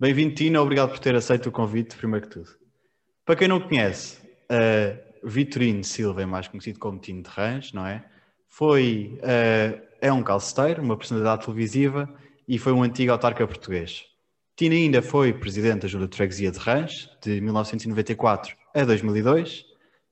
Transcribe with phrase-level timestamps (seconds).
[0.00, 0.62] Bem-vindo, Tino.
[0.62, 2.48] Obrigado por ter aceito o convite, primeiro que tudo.
[3.22, 4.18] Para quem não conhece,
[4.50, 8.02] uh, Vitorino Silva é mais conhecido como Tino de Rãs, não é?
[8.48, 12.08] Foi, uh, é um calceteiro, uma personalidade televisiva
[12.48, 14.06] e foi um antigo autarca português.
[14.56, 19.66] Tino ainda foi presidente da Junta de Freguesia de Rãs, de 1994 a 2002,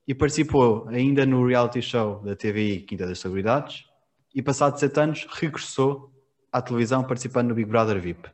[0.07, 3.87] e participou ainda no reality show da TVI Quinta das Celebridades,
[4.35, 6.13] e passado sete anos regressou
[6.53, 8.29] à televisão participando no Big Brother VIP.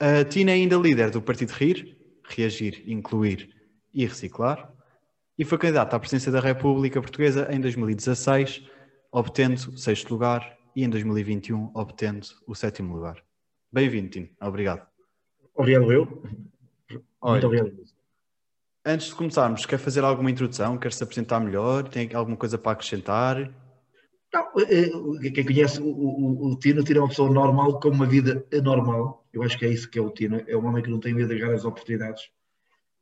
[0.00, 3.50] A Tina é ainda líder do Partido RIR, Reagir, Incluir
[3.92, 4.72] e Reciclar,
[5.36, 8.62] e foi candidata à presidência da República Portuguesa em 2016,
[9.10, 13.20] obtendo o sexto lugar, e em 2021 obtendo o sétimo lugar.
[13.72, 14.28] Bem-vindo, Tino.
[14.40, 14.86] Obrigado.
[15.52, 16.22] Obrigado eu.
[17.20, 17.72] Olha, Muito obrigado.
[18.86, 20.78] Antes de começarmos, quer fazer alguma introdução?
[20.78, 21.88] Quer se apresentar melhor?
[21.88, 23.52] Tem alguma coisa para acrescentar?
[24.38, 27.88] Não, eh, eh, quem conhece o, o, o Tino, Tino é uma pessoa normal com
[27.88, 29.26] uma vida anormal.
[29.32, 30.40] Eu acho que é isso que é o Tino.
[30.46, 32.30] É um homem que não tem medo de agarrar as oportunidades.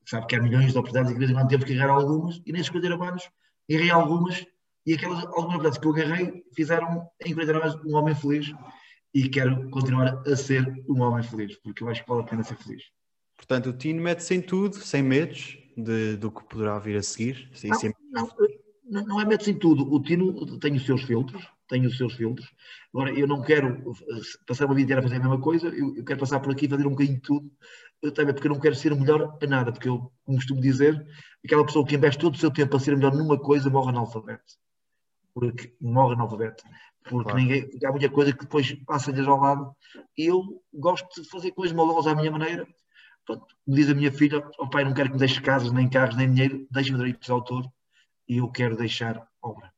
[0.06, 1.94] Sabe que há milhões de oportunidades e que de vez em quando temos que agarrar
[1.94, 2.40] algumas.
[2.46, 3.30] E nesses 40 anos,
[3.68, 4.46] errei algumas.
[4.86, 8.54] E aquelas algumas oportunidades que eu agarrei fizeram em 40 anos um homem feliz.
[9.12, 12.42] E quero continuar a ser um homem feliz, porque eu acho que vale a pena
[12.44, 12.84] ser feliz.
[13.36, 17.50] Portanto, o Tino mete-se em tudo, sem medos de, do que poderá vir a seguir.
[17.52, 17.94] Sem, não, sem...
[18.10, 18.28] não,
[18.88, 19.92] não, é metes em tudo.
[19.92, 22.48] O Tino tem os seus filtros, tem os seus filtros.
[22.94, 23.82] Agora, eu não quero
[24.46, 26.68] passar uma vida inteira a fazer a mesma coisa, eu, quero passar por aqui e
[26.68, 27.50] fazer um bocadinho de tudo,
[28.14, 31.04] também porque eu não quero ser melhor a nada, porque eu, como costumo dizer,
[31.44, 34.54] aquela pessoa que investe todo o seu tempo a ser melhor numa coisa morre analfabeto.
[35.34, 36.62] Porque morre analfabeto.
[37.02, 37.38] Porque claro.
[37.38, 39.76] ninguém, há muita coisa que depois passa-lhes ao lado.
[40.16, 40.42] E eu
[40.72, 42.66] gosto de fazer coisas malosas à minha maneira.
[43.24, 45.72] Pronto, me diz a minha filha, o oh, pai não quero que me deixe casas,
[45.72, 47.68] nem carros, nem dinheiro, deixe-me direitos de autor
[48.28, 49.72] e eu quero deixar obra,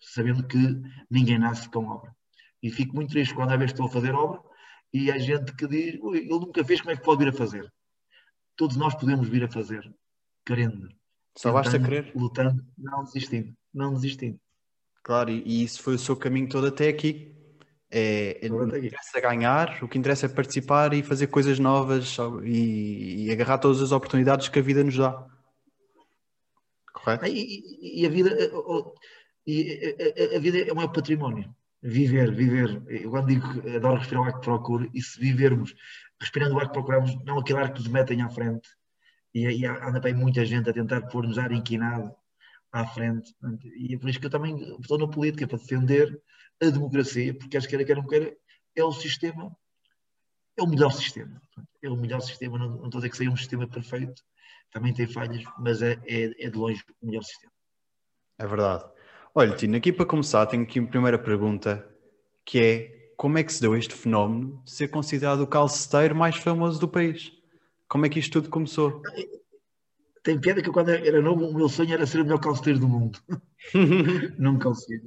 [0.00, 0.58] sabendo que
[1.10, 2.14] ninguém nasce com obra.
[2.62, 4.40] E fico muito triste quando às vezes estou a fazer obra
[4.92, 7.72] e há gente que diz, ele nunca fez, como é que pode vir a fazer?
[8.56, 9.82] Todos nós podemos vir a fazer,
[10.46, 10.88] querendo.
[11.36, 12.12] Só basta querer.
[12.14, 14.38] Lutando, não desistindo, não desistindo.
[15.02, 17.34] Claro, e isso foi o seu caminho todo até aqui.
[17.90, 22.16] É, o que interessa é ganhar, o que interessa é participar e fazer coisas novas
[22.42, 25.26] e, e agarrar todas as oportunidades que a vida nos dá.
[26.94, 27.26] Correto?
[27.26, 28.50] E, e a vida, eh,
[29.46, 29.96] e
[30.32, 31.54] a, a, vida é o meu património.
[31.82, 32.82] Viver, viver.
[32.88, 33.46] Eu quando digo
[33.76, 35.74] adoro respirar o ar que procuro, e se vivermos
[36.18, 38.68] respirando o ar que procuramos, não aquele ar que nos metem à frente,
[39.34, 42.14] e, e anda bem muita gente a tentar pôr-nos ar inquinado
[42.72, 43.34] à frente.
[43.76, 46.18] E é por isso que eu também estou na política, para defender
[46.62, 48.36] a democracia, porque acho que quer, quer não quer,
[48.76, 49.54] é o sistema,
[50.56, 51.42] é o melhor sistema.
[51.82, 54.22] É o melhor sistema, não, não estou a dizer que seja um sistema perfeito,
[54.74, 57.52] também tem falhas, mas é, é, é de longe o melhor sistema.
[58.36, 58.84] É verdade.
[59.32, 61.88] Olha, Tino, aqui para começar, tenho aqui uma primeira pergunta,
[62.44, 66.36] que é como é que se deu este fenómeno de ser considerado o calceteiro mais
[66.36, 67.32] famoso do país?
[67.88, 69.00] Como é que isto tudo começou?
[70.24, 72.88] Tem piada que quando era novo, o meu sonho era ser o melhor calceteiro do
[72.88, 73.20] mundo.
[74.36, 75.02] não consegui.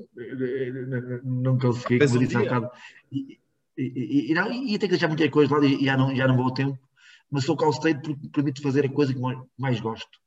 [1.23, 2.69] Não consegui, como disse há bocado.
[3.11, 3.38] E,
[3.77, 6.38] e, e, não, e tenho que deixar muita coisa lá e já não, já não
[6.38, 6.87] vou ao tempo
[7.31, 9.19] mas sou calceteiro porque permite fazer a coisa que
[9.57, 10.19] mais gosto,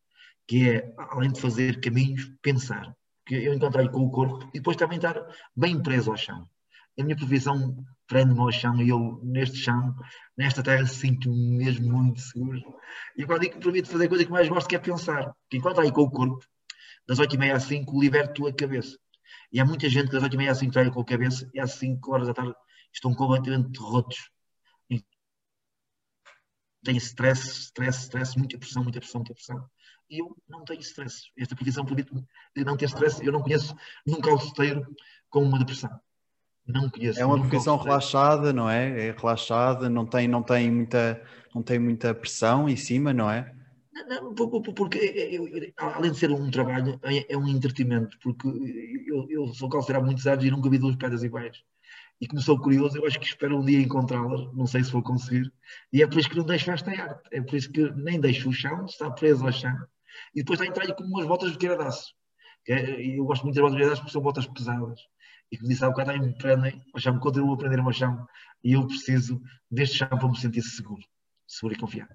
[0.46, 2.94] que é, além de fazer caminhos, pensar.
[3.26, 5.14] Que eu encontrei com o corpo e depois também estar
[5.54, 6.48] bem preso ao chão.
[6.98, 9.94] A minha profissão prende-me ao chão e eu, neste chão,
[10.36, 12.60] nesta terra, sinto-me mesmo muito seguro.
[13.16, 15.32] E quando digo que permite fazer a coisa que mais gosto, que é pensar.
[15.48, 16.44] Que enquanto aí com o corpo,
[17.06, 18.98] das 8h30 às 5, liberto a cabeça.
[19.52, 21.72] E há muita gente que das 8h30 às 5 trabalha com a cabeça e às
[21.72, 22.54] 5 horas da tarde
[22.92, 24.30] estão completamente rotos
[26.82, 29.64] tenho stress, stress, stress, muita pressão, muita pressão, muita pressão.
[30.08, 31.30] E eu não tenho stress.
[31.38, 32.24] Esta profissão permite-me
[32.56, 33.24] não ter stress.
[33.24, 33.74] Eu não conheço
[34.06, 34.84] num calceteiro
[35.28, 35.90] com uma depressão.
[36.66, 37.20] Não conheço.
[37.20, 39.08] É uma profissão relaxada, não é?
[39.08, 41.22] É relaxada, não tem, não tem, muita,
[41.54, 43.54] não tem muita pressão em cima, não é?
[44.08, 48.48] Não, porque eu, além de ser um trabalho, é, é um entretenimento, porque
[49.06, 51.62] eu, eu sou calceteiro há muitos anos e nunca vi duas pedras iguais
[52.20, 55.02] e como sou curioso, eu acho que espero um dia encontrá-las, não sei se vou
[55.02, 55.52] conseguir,
[55.92, 58.48] e é por isso que não deixo esta arte, é por isso que nem deixo
[58.48, 59.74] o chão, está preso ao chão,
[60.34, 62.12] e depois entrar com umas botas de queiradaço,
[62.68, 65.00] é, eu gosto muito de botas de queiradaço porque são botas pesadas,
[65.50, 68.26] e como disse há bocado, me prendem ao chão, continuo a aprender ao chão,
[68.62, 69.40] e eu preciso
[69.70, 71.02] deste chão para me sentir seguro,
[71.46, 72.14] seguro e confiante.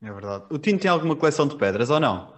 [0.00, 0.44] É verdade.
[0.50, 2.32] O Tino tem alguma coleção de pedras ou não?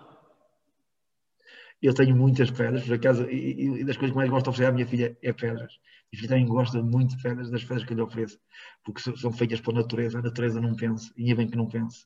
[1.82, 4.70] Eu tenho muitas pedras, por acaso, e, e das coisas que mais gosto de oferecer
[4.70, 5.72] à minha filha é pedras.
[6.12, 8.38] E filho também gosta muito de pedras, das pedras que eu lhe ofereço,
[8.84, 11.68] porque são feitas para a natureza, a natureza não pensa, e é bem que não
[11.68, 12.04] pense,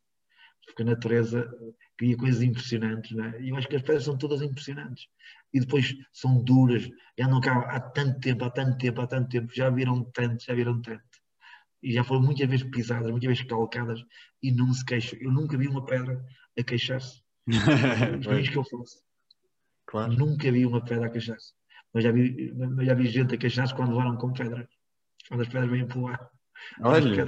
[0.67, 1.49] porque a natureza
[1.97, 3.35] cria coisas impressionantes, né?
[3.41, 5.07] e eu acho que as pedras são todas impressionantes,
[5.53, 6.89] e depois são duras,
[7.19, 10.45] já não cá há tanto tempo, há tanto tempo, há tanto tempo, já viram tanto,
[10.45, 11.03] já viram tanto,
[11.85, 14.01] e já foram muitas vezes pisadas, muitas vezes calcadas
[14.43, 15.19] e não se queixam.
[15.21, 16.25] Eu nunca vi uma pedra
[16.59, 17.23] a queixar-se.
[17.47, 19.05] Os que eu faço.
[19.95, 20.13] Claro.
[20.13, 21.53] Nunca vi uma pedra a queixar-se.
[21.93, 24.67] Mas já vi, mas já vi gente a queixar-se quando levaram com pedras.
[25.29, 26.31] Quando as pedras vêm para o ar.
[26.81, 27.25] Olha,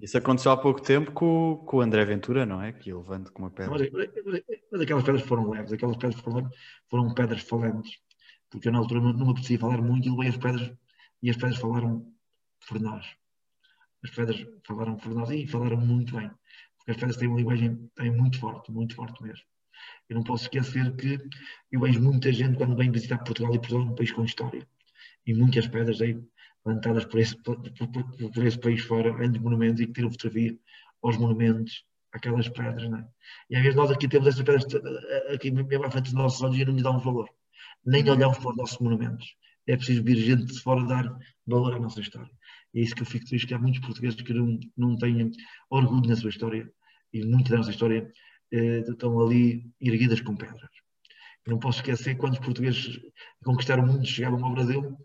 [0.00, 2.72] isso aconteceu há pouco tempo com, com o André Ventura, não é?
[2.72, 3.72] Que levando com uma pedra.
[3.72, 6.48] Mas, mas, mas, aquelas pedras foram leves, aquelas pedras foram,
[6.88, 7.98] foram pedras falantes.
[8.50, 10.72] Porque eu na altura não, não me apetecia falar muito e levei as pedras
[11.24, 12.06] e as pedras falaram
[12.68, 13.04] por nós.
[14.04, 16.30] As pedras falaram por nós e falaram muito bem.
[16.78, 19.44] Porque as pedras têm uma linguagem têm muito forte, muito forte mesmo.
[20.08, 21.18] Eu não posso esquecer que
[21.70, 24.66] eu vejo muita gente quando vem visitar Portugal e Portugal é um país com história.
[25.26, 26.18] E muitas pedras aí
[26.62, 30.58] plantadas por esse, por, por, por esse país fora, grandes monumentos e que tiram fotografia
[31.02, 33.08] aos monumentos, aquelas pedras, não é?
[33.50, 34.64] E às vezes nós aqui temos essas pedras
[35.32, 37.28] aqui mesmo à frente dos nossos olhos e não lhes damos valor.
[37.84, 39.36] Nem olhamos para os nossos monumentos.
[39.66, 42.30] É preciso vir gente de fora dar valor à nossa história.
[42.74, 45.30] E é isso que eu fico triste, que há muitos portugueses que não, não têm
[45.70, 46.70] orgulho na sua história
[47.12, 48.10] e muita da nossa história
[48.52, 50.70] eh, estão ali erguidas com pedras.
[51.44, 53.00] Eu não posso esquecer quando os portugueses
[53.44, 54.96] conquistaram o mundo, chegavam ao Brasil,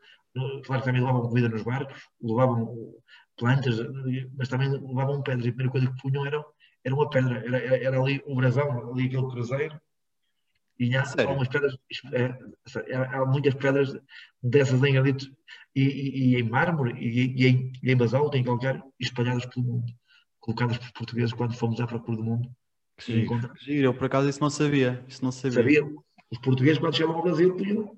[0.66, 2.96] claro que também levavam comida nos barcos, levavam
[3.38, 3.78] plantas,
[4.38, 5.46] mas também levavam pedras.
[5.46, 6.44] E a primeira coisa que punham era,
[6.84, 9.80] era uma pedra, era, era ali o brasão, ali aquele cruzeiro.
[10.80, 11.78] E há, há umas pedras,
[12.12, 13.96] é, há muitas pedras
[14.42, 15.26] dessas em granito
[15.76, 19.66] e, e, e, em mármore e, e, em, e em basalto, em calcário, espalhadas pelo
[19.68, 19.94] mundo,
[20.40, 22.50] colocadas por portugueses quando fomos à procura do mundo.
[23.02, 23.28] Sim,
[23.66, 25.04] eu por acaso isso não sabia.
[25.08, 25.58] Isso não sabia.
[25.58, 25.86] sabia.
[26.32, 27.98] Os portugueses quando chegavam ao Brasil punham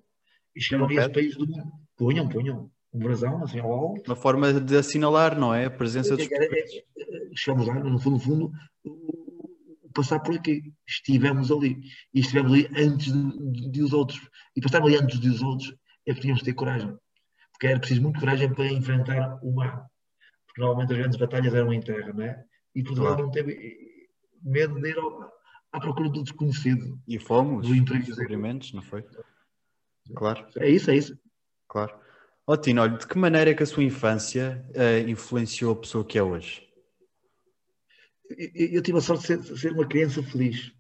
[0.56, 2.72] e chegavam a esse país do mundo Punham, punham.
[2.94, 4.04] Um brasão, assim, ao alto.
[4.08, 5.66] Uma forma de assinalar, não é?
[5.66, 6.84] A presença dos portugueses.
[7.36, 8.52] Chegamos lá, no fundo, no fundo,
[9.96, 10.74] passar por aqui.
[10.88, 11.82] Estivemos ali.
[12.14, 14.20] E estivemos ali antes de, de os outros.
[14.56, 15.76] E para estarmos ali antes dos outros,
[16.06, 16.96] é que tínhamos ter coragem.
[17.52, 19.88] Porque era preciso muito coragem para enfrentar o mar.
[20.46, 22.44] Porque normalmente as grandes batalhas eram em terra, não é?
[22.76, 23.54] E Portugal não teve
[24.44, 25.32] medo de ir ao,
[25.72, 27.00] à procura do desconhecido.
[27.08, 27.68] E fomos.
[27.68, 27.76] Do.
[27.76, 29.06] Experimentos, não foi?
[30.16, 30.46] Claro.
[30.58, 31.18] É isso, é isso
[31.74, 32.00] claro.
[32.46, 36.20] Otino, olha, de que maneira é que a sua infância uh, influenciou a pessoa que
[36.20, 36.62] é hoje?
[38.30, 40.72] Eu, eu tive a sorte de ser, ser, uma criança feliz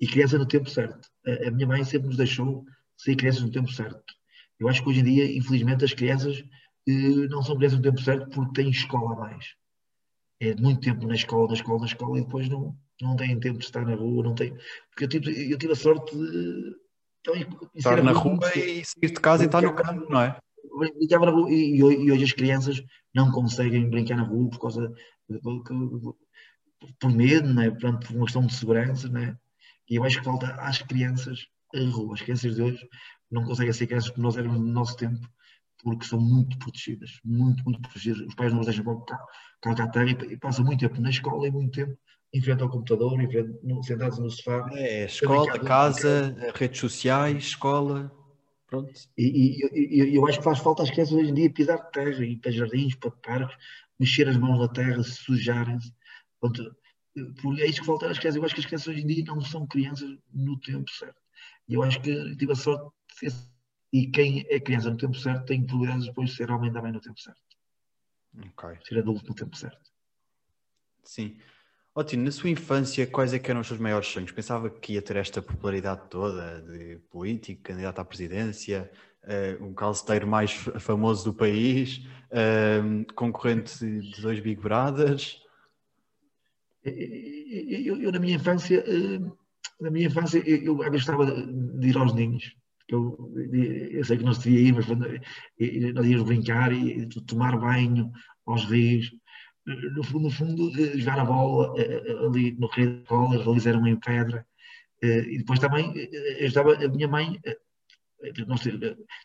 [0.00, 1.10] e criança no tempo certo.
[1.26, 2.64] A, a, minha mãe sempre nos deixou
[2.96, 4.14] ser crianças no tempo certo.
[4.58, 8.00] Eu acho que hoje em dia, infelizmente, as crianças uh, não são crianças no tempo
[8.00, 9.54] certo porque têm escola a mais.
[10.40, 13.58] É muito tempo na escola, na escola, na escola e depois não, não têm tempo
[13.58, 14.54] de estar na rua, não têm.
[14.90, 16.74] Porque eu tive, eu tive a sorte de
[17.20, 17.34] então,
[17.74, 20.36] estar na rua e sair de casa e estar no campo, não é?
[20.96, 22.82] Brincava na rua e, hoje as crianças
[23.14, 24.92] não conseguem brincar na rua por causa
[26.98, 27.70] por medo, não é?
[27.70, 29.36] Portanto, por uma questão de segurança, não é?
[29.88, 32.14] E eu acho que falta às crianças a rua.
[32.14, 32.88] As crianças de hoje
[33.30, 35.28] não conseguem ser crianças como nós éramos no nosso tempo,
[35.82, 38.26] porque são muito protegidas, muito, muito protegidas.
[38.26, 39.18] Os pais não os deixam cá,
[39.60, 41.98] cá, cá terra e, e passam muito tempo na escola e muito tempo
[42.32, 44.68] em frente ao computador, em frente, sentados no sofá.
[44.74, 48.12] É, escola, casa, redes sociais, escola.
[48.66, 48.92] Pronto.
[49.18, 52.24] E, e, e, eu acho que faz falta às crianças hoje em dia pisar terra,
[52.24, 53.56] ir para jardins, para parques,
[53.98, 55.92] mexer as mãos na terra, sujarem-se.
[57.58, 58.36] É isso que falta às crianças.
[58.36, 61.20] Eu acho que as crianças hoje em dia não são crianças no tempo certo.
[61.68, 63.50] E eu acho que tive a sorte de ser.
[63.92, 67.00] E quem é criança no tempo certo tem probabilidades depois de ser homem também no
[67.00, 67.40] tempo certo.
[68.52, 68.78] Okay.
[68.84, 69.90] Ser adulto no tempo certo.
[71.02, 71.36] Sim.
[71.92, 74.30] Ótimo, na sua infância, quais é que eram os seus maiores sonhos?
[74.30, 78.88] Pensava que ia ter esta popularidade toda de político, candidato à presidência,
[79.24, 85.42] uh, um calceteiro mais famoso do país, uh, concorrente de dois Big Brothers?
[86.84, 89.36] Eu, eu, na minha infância, uh,
[89.80, 92.54] na minha infância, eu, eu gostava de ir aos ninhos.
[92.88, 93.32] Eu,
[93.90, 98.12] eu sei que não se devia ir, mas nós íamos brincar e tomar banho
[98.46, 99.10] aos rios
[99.94, 103.86] no no fundo jogar a bola eh, eh, ali no Rio de Cola, eles eram
[103.86, 104.46] em pedra.
[105.02, 105.92] Eh, e depois também
[106.42, 107.40] ajudava a minha mãe,
[108.46, 108.60] nós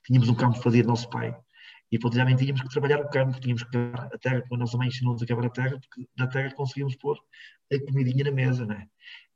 [0.05, 1.35] tínhamos um campo fazia nosso pai,
[1.91, 4.77] e também tínhamos que trabalhar o campo, tínhamos que quebrar a terra, quando a nossa
[4.77, 7.17] mãe ensinou-nos a quebrar a terra, porque da terra conseguíamos pôr
[7.71, 8.87] a comidinha na mesa, né?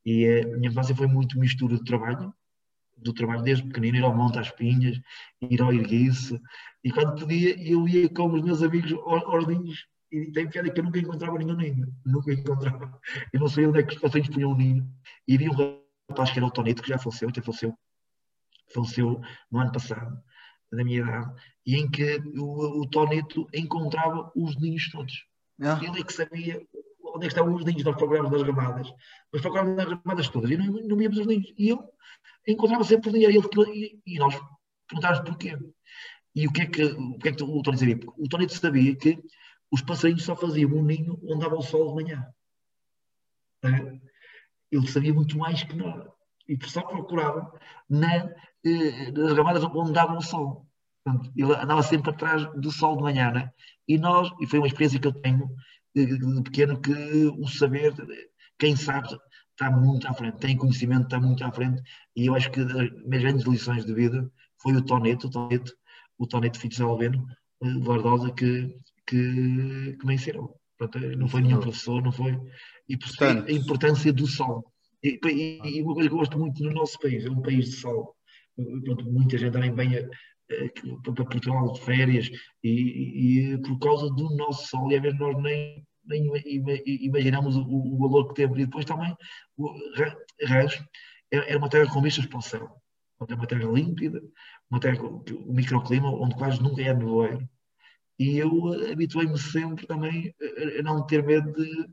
[0.05, 2.33] E a minha infância foi muito mistura de trabalho,
[2.97, 4.99] do trabalho desde pequenino, ir ao monte às pinhas,
[5.41, 6.39] ir ao erguice,
[6.83, 8.91] e quando podia eu ia com os meus amigos
[9.47, 11.93] ninhos e tem piada que eu nunca encontrava nenhum ninho.
[12.05, 12.99] Nunca encontrava.
[13.31, 14.91] Eu não sei onde é que os passarinhos punham um ninho.
[15.27, 17.77] E havia um rapaz que era o Tonito, que já faleceu, até faleceu,
[18.73, 20.19] faleceu no ano passado,
[20.71, 21.31] da minha idade,
[21.65, 25.25] e em que o, o Tonito encontrava os ninhos todos.
[25.61, 25.79] Ah.
[25.83, 26.61] Ele é que sabia
[27.03, 28.91] onde é que estavam os ninhos, nós procurávamos nas ramadas,
[29.31, 31.53] mas procurávamos nas ramadas todas, e não, não víamos os ninhos.
[31.57, 31.83] E eu
[32.47, 34.39] encontrava sempre o ninho, e, e nós
[34.87, 35.57] perguntávamos porquê.
[36.35, 37.99] E o que é que o, que é que o Tonito sabia?
[38.17, 39.19] O Tonito sabia que
[39.71, 42.27] os passarinhos só faziam um ninho onde dava o sol de manhã.
[43.63, 43.99] É?
[44.71, 46.07] Ele sabia muito mais que nós.
[46.47, 47.51] E só procurava
[47.89, 48.33] na,
[48.65, 50.67] eh, nas ramadas onde dava o sol.
[51.03, 53.31] Portanto, ele andava sempre atrás do sol de manhã.
[53.31, 53.51] Né?
[53.87, 55.49] E nós, e foi uma experiência que eu tenho
[55.95, 56.91] de, de pequeno, que
[57.37, 57.93] o saber,
[58.57, 59.07] quem sabe,
[59.51, 61.81] está muito à frente, tem conhecimento, está muito à frente.
[62.15, 65.73] E eu acho que das minhas grandes lições de vida foi o Toneto, o Toneto,
[66.17, 67.27] o Toneto Fitzalveno,
[67.61, 68.73] de Vardosa, que,
[69.09, 70.59] que, que me ensinou.
[70.77, 72.37] Portanto, não foi nenhum professor, não foi.
[72.87, 74.71] E percebi a importância do sol.
[75.03, 77.65] E, e, e, uma coisa que eu gosto muito no nosso país, é um país
[77.65, 78.15] de sol.
[78.83, 80.09] Pronto, muita gente também vem
[81.03, 82.29] para Portugal de férias
[82.63, 86.31] e, e, por causa do nosso sol, e às vezes nós nem, nem
[86.85, 88.57] imaginamos o, o, valor que temos.
[88.57, 89.15] E depois também,
[89.57, 89.73] o
[90.45, 90.83] Rãs
[91.31, 92.69] é, é uma terra com vistas para o céu.
[93.27, 94.21] É uma terra límpida,
[94.71, 97.47] uma terra com o microclima, onde quase nunca é nevoeiro.
[98.19, 98.51] E eu
[98.91, 100.35] habituei-me sempre também
[100.77, 101.89] a não ter medo de,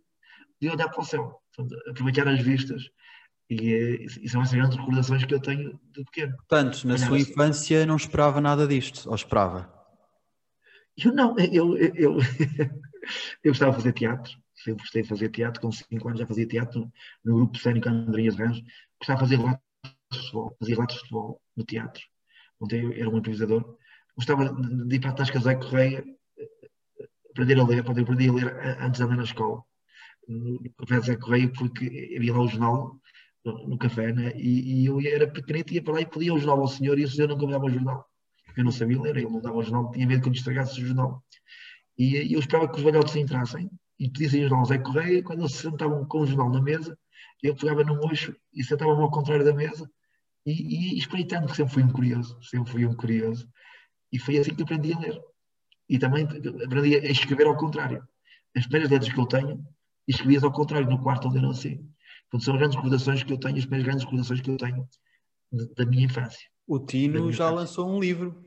[0.60, 2.90] de olhar para o céu, Portanto, aproveitar as vistas.
[3.48, 6.36] E, e são essas grandes recordações que eu tenho de pequeno.
[6.36, 9.72] Portanto, na sua infância não esperava nada disto, ou esperava?
[10.96, 12.18] Eu não, eu, eu, eu,
[13.44, 16.48] eu gostava de fazer teatro, sempre gostei de fazer teatro, com 5 anos já fazia
[16.48, 16.90] teatro
[17.24, 18.60] no grupo cénico Andrinhas Rãs,
[18.98, 19.62] gostava de fazer relatos
[20.10, 22.02] de futebol, fazia relatos de futebol no teatro,
[22.58, 23.76] onde eu era um improvisador,
[24.16, 26.04] gostava de ir para a Tasca Zé Correia,
[27.30, 29.62] aprender a ler, eu aprendi a ler antes de andar na escola,
[30.26, 33.00] no Café Zé Correia, porque havia lá o jornal
[33.44, 34.32] no, café, né?
[34.34, 37.04] e, e, eu era pequenito, ia para lá e pedia o jornal ao senhor, e
[37.04, 38.04] o senhor não me dava o jornal.
[38.56, 40.86] Eu não sabia ler, ele não dava o jornal, tinha medo que eu estragasse o
[40.86, 41.22] jornal.
[41.96, 45.22] E, e eu esperava que os velhotes entrassem e pedissem o jornal ao Zé Correia,
[45.22, 46.98] quando eles se sentavam com o jornal na mesa,
[47.42, 49.88] eu pegava no mocho e sentava-me ao contrário da mesa,
[50.44, 53.48] e, e espreitando, que sempre fui um curioso, sempre fui um curioso,
[54.12, 55.20] e foi assim que aprendi a ler.
[55.88, 58.06] E também aprendi a escrever ao contrário.
[58.56, 59.64] As primeiras letras que eu tenho,
[60.08, 61.80] escrevias ao contrário, no quarto onde eu nasci.
[62.30, 64.88] Portanto, são as grandes recordações que eu tenho, as primeiras grandes recordações que eu tenho
[65.76, 66.48] da minha infância.
[66.66, 67.50] O Tino já infância.
[67.50, 68.44] lançou um livro.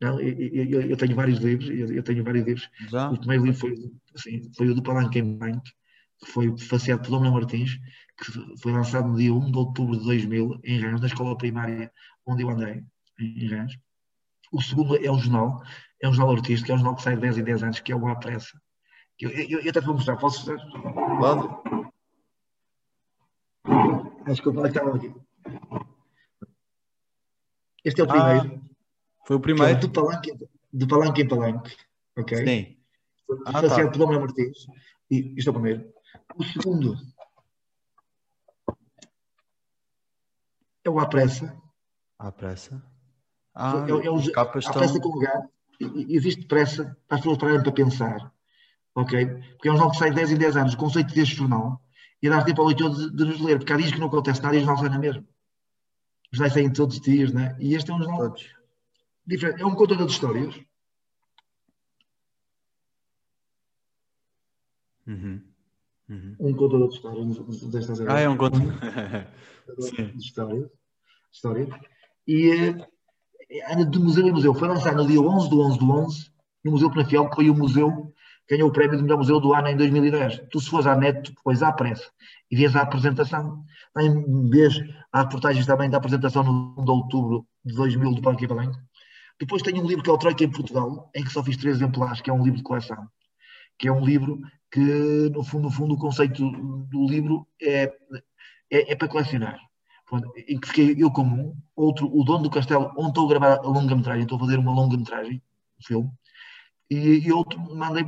[0.00, 2.70] Não, eu, eu, eu, tenho vários livros, eu, eu, tenho vários livros.
[2.88, 3.10] Já?
[3.10, 3.74] O primeiro livro foi,
[4.14, 5.60] assim, foi o do Palanque em Bank,
[6.20, 7.78] que foi faceado por Dona Martins,
[8.16, 11.90] que foi lançado no dia 1 de outubro de 2000, em Rãs, na escola primária
[12.24, 12.84] onde eu andei,
[13.18, 13.76] em Rãs.
[14.52, 15.62] O segundo é um jornal,
[16.00, 17.92] é um jornal artístico, é um jornal que sai de 10 em 10 anos, que
[17.92, 18.60] é o A Pressa.
[19.20, 20.70] Eu, eu, eu até vou mostrar, posso mostrar?
[21.18, 21.48] Pode.
[24.26, 25.14] Acho que eu estava aqui.
[27.84, 28.62] Este é o primeiro.
[28.62, 28.68] Ah,
[29.26, 29.72] foi o primeiro?
[29.72, 30.32] É do, palanque,
[30.72, 31.76] do palanque em palanque.
[32.16, 32.36] Ok?
[32.46, 32.76] Sim.
[33.46, 33.88] Ah, tá.
[33.88, 34.66] por Dom Martins.
[35.10, 35.92] E este é o primeiro.
[36.36, 36.96] O segundo
[40.84, 41.60] é o À Pressa.
[42.18, 42.82] À Pressa?
[43.60, 44.80] Ah, é, é um, capas estão...
[44.80, 45.20] pressa com.
[46.08, 48.32] Existe pressa para as pessoas pararem para pensar.
[48.94, 49.26] Ok?
[49.26, 50.74] Porque é um jornal que sai 10 em 10 anos.
[50.74, 51.82] O conceito deste jornal
[52.22, 54.42] e dar tempo ao leitor de, de, nos ler, porque há dias que não acontece
[54.42, 55.22] nada e os jornais saem na mesma.
[56.32, 57.56] Os jornais saem todos os dias, né?
[57.58, 58.46] E este é um jornal todos.
[59.26, 59.62] diferente.
[59.62, 60.60] É um contador de histórias.
[65.04, 65.42] Uhum.
[66.08, 66.36] Uhum.
[66.38, 67.38] Um contador de histórias.
[67.72, 68.72] Destas ah, é um contador
[70.14, 70.70] de histórias.
[71.32, 71.68] histórias.
[72.26, 72.88] E eh,
[73.70, 74.54] anda de museu em museu.
[74.54, 76.30] Foi lançado no dia 11 do 11 do 11,
[76.64, 78.12] no Museu Penafiel, que foi o museu
[78.48, 80.42] ganhou o prémio de melhor museu do ano em 2010.
[80.50, 82.10] Tu, se fores à net, depois à pressa
[82.50, 83.62] e vês a apresentação,
[83.92, 84.80] também vês
[85.12, 88.78] as reportagens também da apresentação no 1 de outubro de 2000 do Parque Palenque.
[89.38, 91.76] Depois tenho um livro que é o Troika em Portugal, em que só fiz três
[91.76, 93.06] exemplares, que é um livro de coleção.
[93.78, 94.40] Que é um livro
[94.72, 97.84] que, no fundo, no fundo o conceito do livro é,
[98.70, 99.60] é, é para colecionar.
[100.48, 103.58] Em que fiquei eu como um, outro, o dono do castelo, onde estou a gravar
[103.58, 105.42] a longa-metragem, estou a fazer uma longa-metragem,
[105.78, 106.10] um filme,
[106.90, 108.04] e, e outro mandei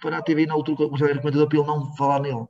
[0.00, 2.46] para a TV na altura, como era comentador, para ele não falar nele.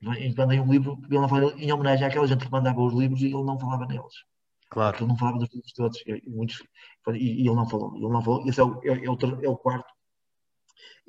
[0.00, 3.20] E mandei um livro ele não falava, em homenagem àquela gente que mandava os livros
[3.20, 4.24] e ele não falava neles.
[4.70, 4.92] Claro.
[4.92, 6.02] Porque ele não falava dos livros todos.
[6.06, 6.62] E, muitos,
[7.08, 7.96] e, e, ele não falou.
[7.96, 8.46] Ele não falou.
[8.46, 9.92] Esse é o, é, é o, é o quarto.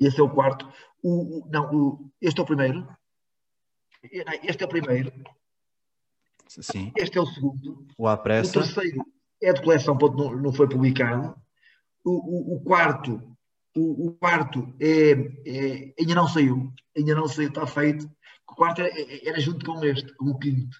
[0.00, 0.68] Esse é o quarto.
[1.02, 2.88] O, o não, o, este é o primeiro.
[4.02, 5.12] Este é o primeiro.
[6.60, 6.92] Sim.
[6.96, 7.86] Este é o segundo.
[7.96, 8.58] O à pressa.
[8.58, 9.04] O terceiro
[9.42, 11.34] é de coleção, não, não foi publicado.
[12.04, 13.30] O, o, o quarto
[13.76, 15.12] o, o quarto é,
[15.46, 18.10] é, ainda não saiu, ainda não saiu, está feito.
[18.48, 18.90] O quarto era,
[19.24, 20.76] era junto com este, com o quinto.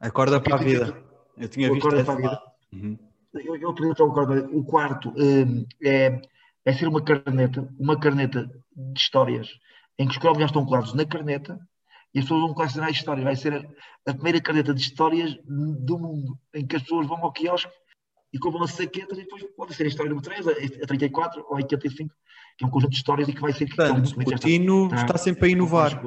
[0.00, 1.02] Acorda para a vida.
[1.36, 2.42] Eu tinha visto acorda para a vida.
[2.72, 2.98] Uhum.
[3.34, 6.20] Eu, eu o, o quarto um, é,
[6.64, 9.48] é ser uma carneta, uma carneta de histórias,
[9.98, 11.58] em que os cromos já estão colados na carneta
[12.14, 13.24] e as pessoas vão colecionar histórias.
[13.24, 17.18] Vai ser a, a primeira carneta de histórias do mundo, em que as pessoas vão
[17.18, 17.72] ao quiosque
[18.32, 21.52] e compram uma saqueta e depois pode ser a história número 3, a 34 ou
[21.52, 22.14] a 85.
[22.56, 23.66] que é um conjunto de histórias e que vai ser...
[23.66, 26.00] Portanto, o Tino está, está, sempre a inovar.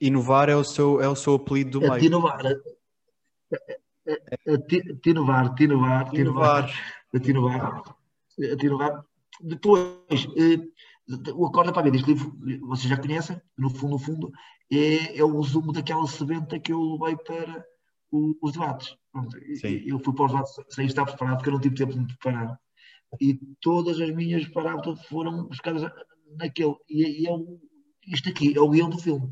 [0.00, 2.06] Inovar é o seu, é o seu apelido do a meio.
[2.06, 4.58] Inovar, a, a, a,
[5.02, 6.72] tinovar, tinovar, tinovar,
[7.14, 7.82] a tinovar,
[8.58, 9.04] tinovar.
[9.40, 10.60] Depois, eh,
[11.34, 14.32] o Acorda para a Vida, este livro vocês já conhecem, no fundo, no fundo,
[14.70, 17.64] é, é o resumo daquela sebenta que eu levei para
[18.12, 18.96] os debates.
[19.12, 22.00] Pronto, eu fui para os debates sem estar preparado, porque eu não tive tempo de
[22.00, 22.58] me preparar.
[23.20, 25.90] E todas as minhas parábolas foram buscadas
[26.36, 26.76] naquele.
[26.88, 27.60] E, e é o,
[28.06, 29.28] isto aqui é o guião do filme.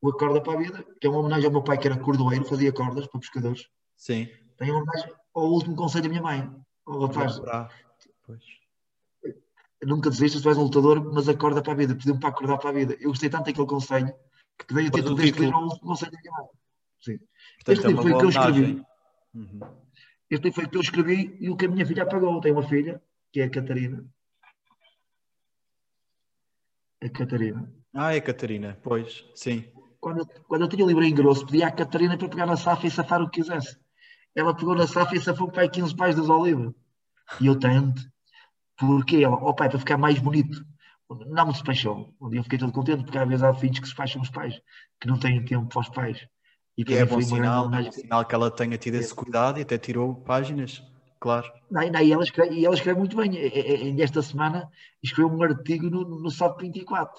[0.00, 2.44] O Acorda para a Vida, que é uma homenagem ao meu pai, que era cordoeiro,
[2.44, 3.68] fazia cordas para pescadores.
[3.96, 4.28] Sim.
[4.56, 6.50] Tem uma homenagem ao último conselho da minha mãe.
[6.84, 7.40] Ao rapaz.
[8.26, 8.42] Pois.
[9.84, 11.94] Nunca desistas, tu és um lutador, mas acorda para a vida.
[11.94, 12.96] Pediu-me para acordar para a vida.
[13.00, 14.12] Eu gostei tanto daquele conselho
[14.58, 16.46] que dei a título deste livro ao último conselho da minha mãe.
[17.00, 17.18] Sim.
[17.64, 18.84] Portanto, este é livro foi o que eu escrevi.
[19.34, 19.60] Uhum.
[20.30, 22.40] Este livro foi o que eu escrevi e o que a minha filha apagou.
[22.40, 24.04] Tem uma filha, que é a Catarina.
[27.02, 27.72] A Catarina.
[27.94, 29.70] Ah, é a Catarina, pois, sim.
[30.00, 32.86] Quando, quando eu tinha o livro em grosso, pedi à Catarina para pegar na safa
[32.86, 33.78] e safar o que quisesse.
[34.34, 36.72] Ela pegou na safa e safou para aí 15 pais das olivas.
[37.40, 38.02] E eu tanto.
[38.76, 40.64] Porque ela, ó oh, pai, para ficar mais bonito.
[41.26, 42.14] Não me despachou.
[42.20, 44.30] Um dia eu fiquei todo contente, porque às vezes há filhos que se despacham os
[44.30, 44.60] pais,
[45.00, 46.26] que não têm tempo para os pais.
[46.76, 47.72] E, e é bom sinal.
[47.74, 50.82] É sinal que ela tenha tido esse cuidado e até tirou páginas,
[51.20, 51.46] claro.
[51.70, 53.30] Não, não, e, ela escreve, e ela escreve muito bem.
[54.00, 54.70] Esta semana
[55.02, 57.12] escreveu um artigo no, no SAP 24.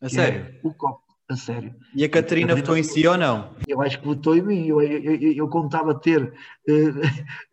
[0.00, 0.46] A sério?
[0.46, 1.76] É o copo, a sério.
[1.94, 3.54] E a Catarina, votou em si ou não?
[3.68, 4.66] Eu acho que votou em mim.
[4.66, 6.32] Eu, eu, eu, eu contava ter uh,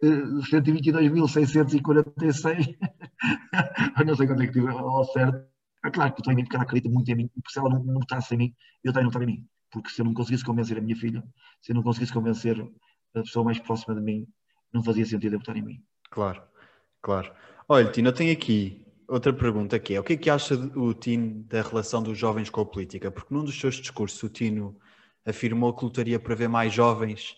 [0.03, 2.75] uh, 122.646.
[4.03, 5.47] não sei quanto é que tive ao certo.
[5.85, 7.27] É claro que em mim porque ela acredita muito em mim.
[7.27, 9.89] Porque se ela não, não votasse em mim, eu também não estava em mim porque
[9.89, 11.23] se eu não conseguisse convencer a minha filha,
[11.61, 12.59] se eu não conseguisse convencer
[13.15, 14.27] a pessoa mais próxima de mim,
[14.73, 15.83] não fazia sentido eu votar em mim.
[16.09, 16.41] Claro,
[17.01, 17.31] claro.
[17.67, 20.93] Olha, Tino, eu tenho aqui outra pergunta que é, o que é que acha o
[20.93, 23.11] Tino da relação dos jovens com a política?
[23.11, 24.77] Porque num dos seus discursos o Tino
[25.25, 27.35] afirmou que lutaria para ver mais jovens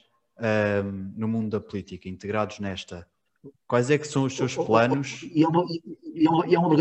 [0.84, 3.08] um, no mundo da política, integrados nesta.
[3.68, 5.24] Quais é que são os seus planos?
[5.24, 5.64] E é uma,
[6.16, 6.76] é uma, é uma,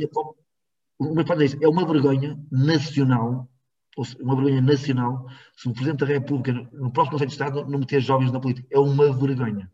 [1.60, 3.48] é uma vergonha nacional
[4.20, 8.00] uma vergonha nacional se o Presidente da República, no próximo Conselho de Estado, não meter
[8.00, 8.66] jovens na política.
[8.70, 9.70] É uma vergonha.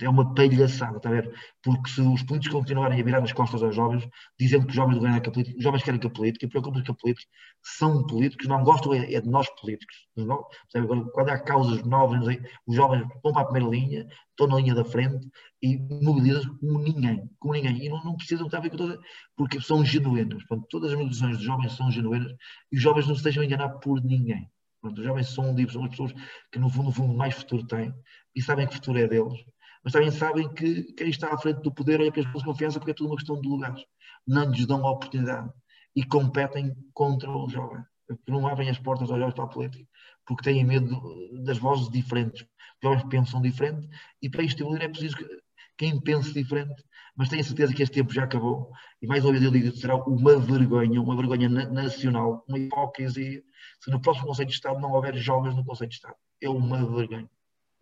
[0.00, 1.34] É uma palhaçada, está a ver?
[1.62, 4.94] Porque se os políticos continuarem a virar as costas aos jovens, dizendo que os jovens
[4.94, 7.30] não ganham a política, os jovens querem que a política, e preocupam-se que a política
[7.62, 9.94] são políticos, não gostam é, é de nós políticos.
[10.16, 10.44] Não,
[11.12, 14.84] quando há causas novas, os jovens vão para a primeira linha, estão na linha da
[14.84, 15.28] frente
[15.60, 17.84] e mobilizam como ninguém, como ninguém.
[17.84, 18.98] E não, não precisam estar a ver com todas,
[19.36, 20.44] porque são genuínos.
[20.44, 22.32] Portanto, todas as mobilizações dos jovens são genuínas
[22.70, 24.50] e os jovens não se deixam enganar por ninguém.
[24.80, 26.12] Portanto, os jovens são livres, são as pessoas
[26.50, 27.94] que no fundo, no fundo mais futuro têm
[28.34, 29.38] e sabem que o futuro é deles
[29.82, 32.78] mas também sabem que quem está à frente do poder olha para as pessoas confiança
[32.78, 33.84] porque é tudo uma questão de lugares.
[34.26, 35.50] Não lhes dão a oportunidade
[35.94, 37.82] e competem contra o jovem.
[38.28, 39.88] Não abrem as portas aos jovens para a política,
[40.26, 41.00] porque têm medo
[41.44, 42.42] das vozes diferentes.
[42.42, 42.48] Os
[42.82, 43.88] jovens pensam diferente
[44.20, 45.26] e para isto é preciso que
[45.76, 46.84] quem pense diferente,
[47.16, 49.96] mas tenho certeza que este tempo já acabou e mais uma vez eu digo, será
[49.96, 53.42] uma vergonha, uma vergonha nacional, uma hipocrisia,
[53.80, 56.14] se no próximo Conselho de Estado não houver jovens no Conselho de Estado.
[56.40, 57.28] É uma vergonha.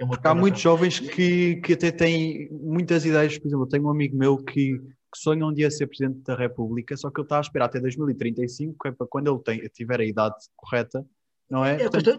[0.01, 3.37] É há muitos jovens que, que até têm muitas ideias.
[3.37, 6.35] Por exemplo, eu tenho um amigo meu que, que sonha um dia ser Presidente da
[6.35, 9.69] República, só que ele está a esperar até 2035, que é para quando ele tem,
[9.69, 11.07] tiver a idade correta,
[11.51, 11.75] não é?
[11.75, 12.17] é Portanto...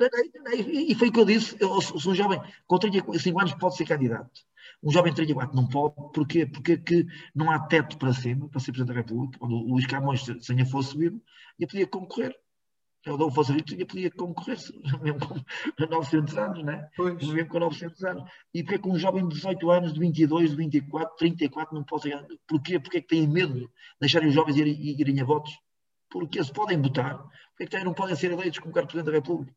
[0.54, 3.86] E foi o que eu disse, eu sou um jovem com 35 anos pode ser
[3.86, 4.30] candidato.
[4.84, 6.46] Um jovem de 34 não pode, porquê?
[6.46, 9.40] Porque que não há teto para cima, para ser Presidente da República.
[9.40, 11.20] Quando o Luís Camões, se ainda fosse vivo,
[11.58, 12.36] ia podia concorrer
[13.06, 14.58] eu não fosse rico, tinha, podia concorrer
[15.02, 16.88] mesmo com 900 anos, né?
[16.96, 17.16] Pois.
[17.16, 18.30] mesmo com 900 anos.
[18.54, 22.10] E porquê que um jovem de 18 anos, de 22, de 24, 34 não pode
[22.10, 22.26] ganhar?
[22.48, 22.80] Porquê?
[22.80, 25.52] Porquê é que têm medo de deixarem os jovens irem, irem a votos?
[26.10, 27.18] Porque se podem votar,
[27.58, 29.54] porquê é que não podem ser eleitos como Presidente da República?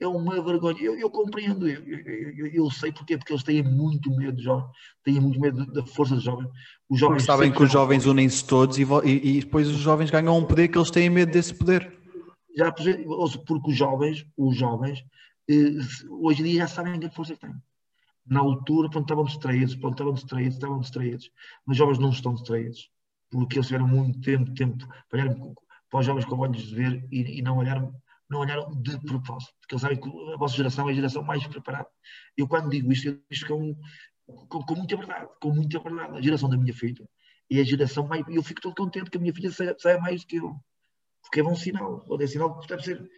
[0.00, 0.80] É uma vergonha.
[0.80, 4.70] Eu, eu compreendo, eu, eu, eu, sei porquê, porque eles têm muito medo de jovens,
[5.02, 6.48] têm muito medo da força dos jovens.
[6.88, 10.10] Os jovens porque sabem que os jovens unem-se todos e, e, e depois os jovens
[10.10, 11.97] ganham um poder que eles têm medo desse poder
[12.58, 15.04] já porque os jovens, os jovens,
[15.48, 15.78] eh,
[16.10, 17.54] hoje em dia já sabem a força que têm.
[18.26, 21.30] Na altura, quando estavam distraídos, quando estavam distraídos, estavam distraídos.
[21.64, 22.90] Mas os jovens não estão distraídos,
[23.30, 25.34] porque eles tiveram muito tempo, tempo para olhar
[25.88, 27.94] para os jovens com olhos de ver e, e não olharam
[28.28, 31.46] não olharam de propósito, porque eles sabem que a vossa geração é a geração mais
[31.46, 31.88] preparada.
[32.36, 33.74] Eu, quando digo isto, eu digo isto com,
[34.26, 36.18] com, com, muita verdade, com muita verdade.
[36.18, 37.08] A geração da minha filha
[37.50, 38.26] é a geração mais.
[38.28, 40.54] Eu fico todo contente que a minha filha saia, saia mais do que eu
[41.22, 43.10] porque é um sinal, ou é sinal que deve ser.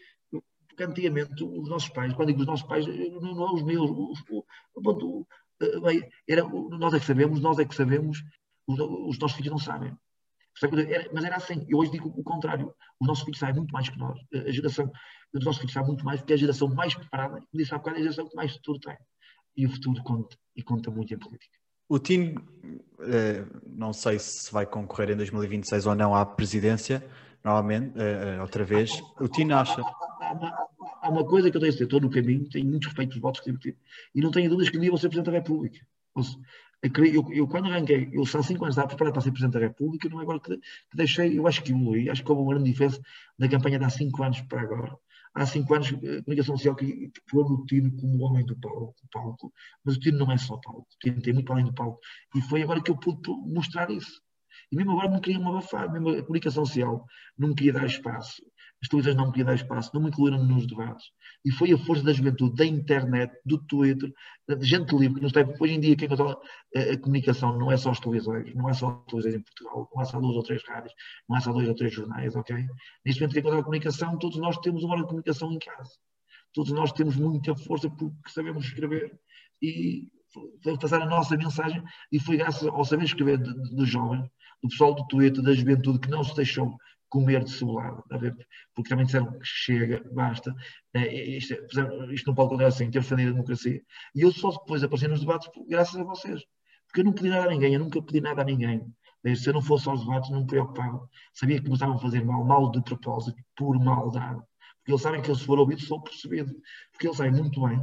[0.68, 3.90] Porque antigamente os nossos pais, quando digo os nossos pais, não, não é os meus,
[3.90, 5.26] os, os,
[5.60, 8.22] eh, era, nós é que sabemos, nós é que sabemos,
[8.66, 9.94] os, os nossos filhos não sabem.
[11.12, 11.64] Mas era assim.
[11.68, 12.74] Eu hoje digo o contrário.
[12.98, 14.18] O nosso filho sai muito mais que nós.
[14.34, 14.90] A geração
[15.32, 17.34] dos nossos filhos sai muito mais porque é a geração mais preparada.
[17.34, 18.96] Como disse há bocado, é a geração que mais futuro tem.
[19.56, 20.36] E o futuro conta.
[20.54, 21.58] E conta muito em política.
[21.88, 22.40] O Tino,
[23.00, 27.04] eh, não sei se vai concorrer em 2026 ou não à presidência,
[27.44, 28.90] novamente, eh, eh, outra vez.
[29.18, 29.82] O Tino acha.
[31.02, 33.22] Há uma coisa que eu tenho a dizer, estou no caminho, tenho muito respeito pelos
[33.22, 33.76] votos que tive
[34.14, 35.80] e não tenho dúvidas que um dia vou ser Presidente da República.
[36.82, 40.08] Eu, eu, quando arranquei, eu são cinco anos estava preparado para ser Presidente da República,
[40.08, 42.70] não é agora que, que deixei, eu acho que evolui, acho que houve uma grande
[42.70, 43.00] diferença
[43.38, 44.96] da campanha de há cinco anos para agora.
[45.34, 48.94] Há cinco anos, a comunicação social que pôr o Tino como o homem do palco,
[49.12, 49.52] palco,
[49.84, 52.00] mas o Tino não é só palco, o Tino tem muito além do palco.
[52.34, 54.20] E foi agora que eu pude mostrar isso.
[54.70, 57.04] E mesmo agora não queriam abafar, mesmo a comunicação social
[57.36, 58.42] não queria dar espaço
[58.82, 61.04] as televisões não queriam dar espaço, não me incluíram nos debates.
[61.44, 64.10] E foi a força da juventude, da internet, do Twitter,
[64.48, 66.40] de gente livre, que nos tem, hoje em dia quem controla
[66.74, 69.90] a, a, comunicação não é só as televisões, não é só as televisões em Portugal,
[69.94, 70.94] não é só duas ou três rádios,
[71.28, 72.56] não é só dois ou três jornais, ok?
[73.04, 75.90] Neste momento quem controla a comunicação, todos nós temos uma hora de comunicação em casa.
[76.54, 79.12] Todos nós temos muita força porque sabemos escrever
[79.62, 80.08] e
[80.80, 84.26] passar a nossa mensagem e foi graças ao saber escrever dos jovens,
[84.62, 86.76] do pessoal do Twitter, da juventude que não se deixou
[87.08, 88.04] comer de seu lado,
[88.74, 90.54] porque também disseram que chega, basta,
[90.94, 91.54] né, isto,
[92.12, 93.82] isto, não pode continuar assim, ter defendido a democracia.
[94.14, 96.40] E eu só depois apareci nos debates graças a vocês,
[96.86, 98.86] porque eu não pedi nada a ninguém, eu nunca pedi nada a ninguém.
[99.36, 101.06] Se eu não fosse aos debates, não me preocupava.
[101.34, 104.40] Sabia que me estavam a fazer mal, mal de propósito, por maldade.
[104.78, 106.54] Porque eles sabem que eu, se for ouvido, sou percebido.
[106.90, 107.78] Porque eles sabem muito bem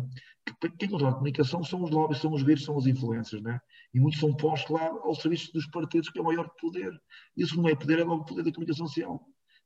[0.60, 3.60] que quem controla a comunicação são os lobbies, são os vírus, são as influências, né?
[3.94, 6.92] E muitos são postos lá ao serviço dos partidos, que é o maior poder.
[7.36, 9.22] Isso não é poder, é logo o poder da comunicação social,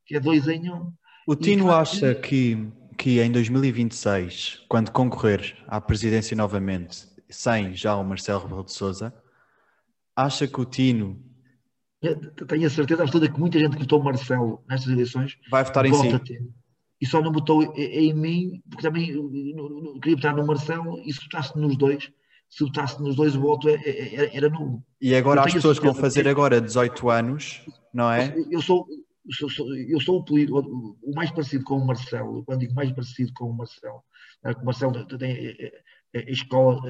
[0.06, 0.94] que é dois em um.
[1.28, 7.96] O Tino e, acha que, que em 2026, quando concorrer à presidência novamente, sem já
[7.96, 9.14] o Marcelo Rebelo de Sousa,
[10.16, 11.20] acha que o Tino
[12.48, 15.94] tenho a certeza absoluta que muita gente que votou Marcelo nestas eleições vai votar em
[15.94, 16.40] si
[17.02, 19.08] e só não votou em mim, porque também
[20.02, 22.12] queria votar no Marcelo, e se votasse nos dois,
[22.52, 24.84] se votasse nos dois, o voto era, é, é, era nulo.
[25.02, 28.36] E agora as pessoas que vão fazer agora 18 anos, não é?
[28.52, 28.86] Eu sou,
[29.26, 30.60] eu sou, eu sou o, político,
[31.02, 34.04] o mais parecido com o Marcelo, quando digo mais parecido com o Marcelo,
[34.44, 35.72] é o Marcelo tem
[36.14, 36.82] a escola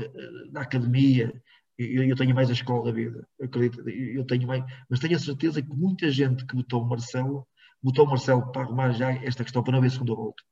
[0.52, 1.32] da academia,
[1.78, 5.15] eu, eu tenho mais a escola da vida, eu acredito, eu tenho mais, mas tenho
[5.15, 7.47] a certeza que muita gente que votou o Marcelo
[7.84, 10.43] botou o Marcelo para arrumar já esta questão para não haver segunda volta.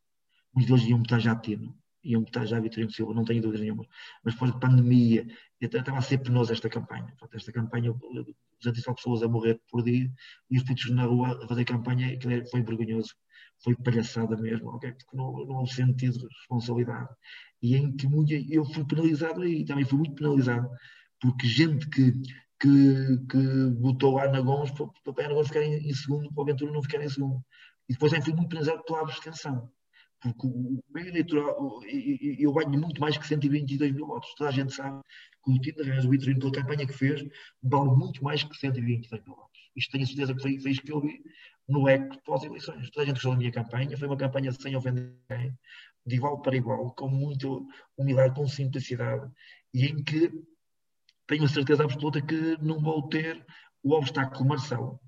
[0.54, 3.86] Muitos deles iam botar já Tino, iam botar já Vitorino Silva, não tenho dúvida nenhuma.
[4.24, 5.28] Mas depois de pandemia,
[5.62, 7.14] estava a ser penoso esta campanha.
[7.34, 7.94] Esta campanha,
[8.62, 10.12] 200 pessoas a morrer por dia
[10.50, 12.18] e os políticos na rua a fazer campanha,
[12.50, 13.14] foi vergonhoso.
[13.64, 14.94] Foi palhaçada mesmo, okay?
[14.94, 17.10] porque não, não houve sentido de responsabilidade.
[17.62, 18.08] E em que
[18.50, 20.70] eu fui penalizado aí, também fui muito penalizado,
[21.20, 22.14] porque gente que
[22.60, 26.44] que, que botou a Ana Gomes para, a Ana Gomes ficar em, em, segundo, para
[26.44, 27.42] o Ventura não ficar em segundo.
[27.88, 29.72] E depois também fui muito penalizado pela abstenção.
[30.21, 31.82] Porque o eleitoral,
[32.38, 34.34] eu ganho muito mais que 122 mil votos.
[34.36, 35.01] Toda a gente sabe
[35.43, 37.25] que o Tino Reis, o Vitorino, pela campanha que fez,
[37.63, 39.60] vale muito mais que 122 mil votos.
[39.75, 41.23] Isto tenho a certeza que foi, foi isto que eu vi
[41.67, 42.89] no ECO pós-eleições.
[42.89, 45.58] Toda a gente gostou da minha campanha, foi uma campanha sem ofender ninguém,
[46.05, 47.47] de igual para igual, com muita
[47.95, 49.32] humildade, com simplicidade,
[49.73, 50.32] e em que
[51.27, 53.45] tenho a certeza absoluta que não vou ter
[53.84, 54.99] o obstáculo Marcelo.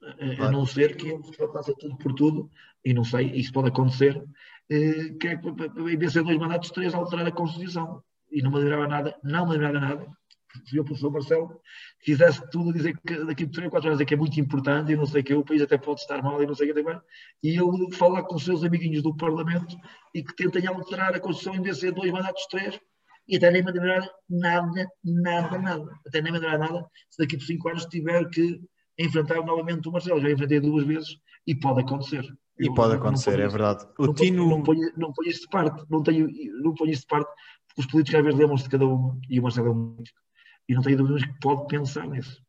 [0.00, 0.44] Claro.
[0.44, 2.50] A não ser que ele faça tudo por tudo,
[2.84, 4.22] e não sei, isso pode acontecer,
[4.70, 8.02] eh, que é em vez de dois mandatos, três alterar a Constituição.
[8.32, 10.06] E não me lembrava nada, não me lembrava nada.
[10.64, 11.60] Se o professor Marcelo
[12.02, 14.90] fizesse tudo, dizer que daqui a três ou quatro anos é que é muito importante,
[14.90, 16.74] e não sei o que, o país até pode estar mal, e não sei o
[16.74, 17.00] que também,
[17.42, 19.76] e ele falar com os seus amiguinhos do Parlamento
[20.14, 22.80] e que tentem alterar a Constituição em vez de ser dois mandatos, três,
[23.28, 24.10] e até nem me nada,
[25.04, 26.00] nada, nada.
[26.06, 28.60] Até nem me nada se daqui por cinco anos tiver que
[29.04, 30.20] enfrentar novamente o Marcelo.
[30.20, 32.24] Já enfrentei duas vezes e pode acontecer.
[32.58, 33.86] E Eu, pode acontecer, é verdade.
[33.98, 34.48] O não, Tino...
[34.48, 36.28] não, ponho, não ponho isso de parte, não, tenho,
[36.62, 37.30] não ponho isso de parte,
[37.68, 40.20] porque os políticos às vezes lembram-se de cada um e o Marcelo é um político.
[40.68, 42.42] E não tenho dúvidas que pode pensar nisso.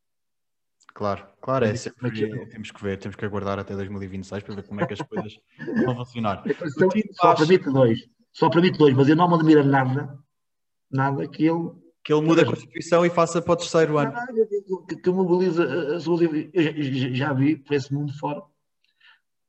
[0.93, 4.63] Claro, claro, é sempre, é temos que ver, temos que aguardar até 2026 para ver
[4.63, 5.39] como é que as coisas
[5.85, 6.43] vão funcionar.
[6.45, 6.67] Então,
[7.13, 7.45] só acha...
[7.45, 7.99] permite dois,
[8.33, 10.19] só permite dois, mas eu não me admiro nada
[10.91, 11.71] nada que ele.
[12.03, 14.13] Que ele mude a Constituição e faça para o terceiro ano.
[14.87, 16.21] que, que mobiliza as suas.
[16.21, 18.41] Eu já vi por esse mundo fora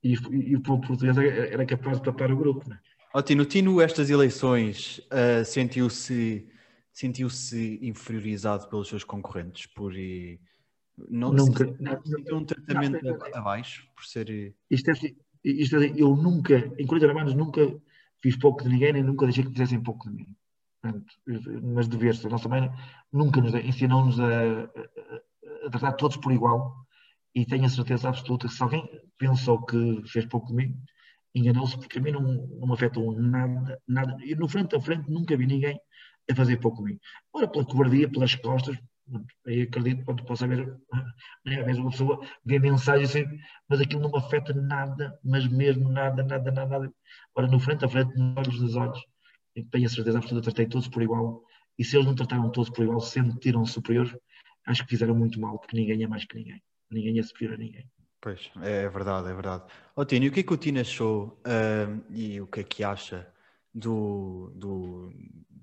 [0.02, 2.68] e, e o povo português era capaz de tapar o grupo.
[2.68, 2.78] Né?
[3.14, 6.48] Oh, Tino, Tino, estas eleições uh, sentiu-se
[6.92, 9.94] sentiu-se inferiorizado pelos seus concorrentes por
[11.08, 11.64] não nunca
[12.04, 16.70] sentiu um tratamento não, não, abaixo por ser isto é, assim, isto é, eu nunca
[16.78, 17.62] em 40 anos nunca
[18.22, 20.36] fiz pouco de ninguém nem nunca deixei que fizessem pouco de mim
[21.62, 22.28] mas dever-se.
[22.28, 22.70] Nós também
[23.12, 26.74] nunca nos ensinou-nos a, a, a, tratar todos por igual
[27.34, 30.76] e tenho a certeza absoluta que se alguém pensou que fez pouco comigo,
[31.34, 34.16] enganou-se, porque a mim não, não me afetou nada, nada.
[34.24, 35.80] E no frente a frente nunca vi ninguém
[36.30, 37.00] a fazer pouco comigo.
[37.32, 38.76] Ora, pela cobardia, pelas costas,
[39.46, 40.66] aí acredito, quando posso haver,
[41.44, 43.24] né, às vezes uma pessoa vê mensagem assim,
[43.68, 46.92] mas aquilo não me afeta nada, mas mesmo nada, nada, nada, nada.
[47.34, 49.11] Ora, no frente a frente, nos olhos dos olhos,
[49.70, 51.44] tenho a certeza absoluta, tratei todos por igual,
[51.78, 54.14] e se eles não trataram todos por igual, sentiram superiores,
[54.66, 56.62] acho que fizeram muito mal, porque ninguém é mais que ninguém.
[56.90, 57.88] Ninguém é superior a ninguém.
[58.20, 59.64] Pois, é verdade, é verdade.
[59.96, 62.84] Ó Tino, o que é que o Tino achou uh, e o que é que
[62.84, 63.26] acha
[63.74, 65.12] do, do,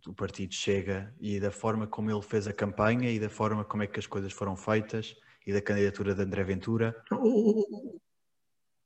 [0.04, 3.84] do, partido Chega e da forma como ele fez a campanha e da forma como
[3.84, 7.02] é que as coisas foram feitas e da candidatura de André Ventura?
[7.12, 8.00] O, o,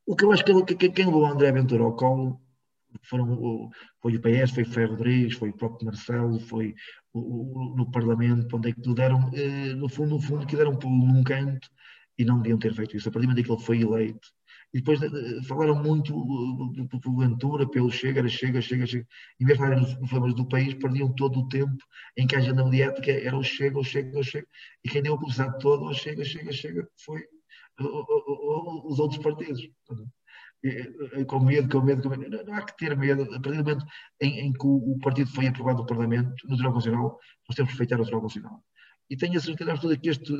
[0.05, 2.39] o que eu acho que, que quem levou André Ventura ao colo
[3.03, 3.69] foram,
[4.01, 6.73] foi o PS, foi o Ferro Rodrigues, foi o próprio Marcelo, foi
[7.13, 11.08] o, no Parlamento, onde é que deram, eh, no fundo, no fundo, que deram pulo
[11.08, 11.67] num canto
[12.17, 13.10] e não deviam ter feito isso.
[13.10, 14.27] A partir do momento que ele foi eleito,
[14.73, 14.99] e depois
[15.47, 19.08] falaram muito do Ventura, pelo Chega, era Chega, Chega, Chega.
[19.39, 21.77] Em vez de falarem problemas do país, perdiam todo o tempo
[22.17, 24.47] em que a agenda mediática era o Chega, o Chega, o Chega.
[24.84, 27.21] E quem deu a publicidade todo, o Chega, Chega, Chega, foi
[27.79, 29.62] os outros partidos.
[31.28, 32.43] Com medo, com medo, com medo.
[32.45, 33.23] Não há que ter medo.
[33.23, 33.86] A partir do momento
[34.21, 37.78] em, em que o, partido foi aprovado no Parlamento, no Tribunal Constitucional, nós temos que
[37.78, 38.63] respeitar o Tribunal Constitucional.
[39.10, 40.34] E tenho a certeza absoluta que este,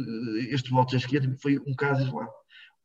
[0.50, 2.32] este voto da esquerda foi um caso isolado.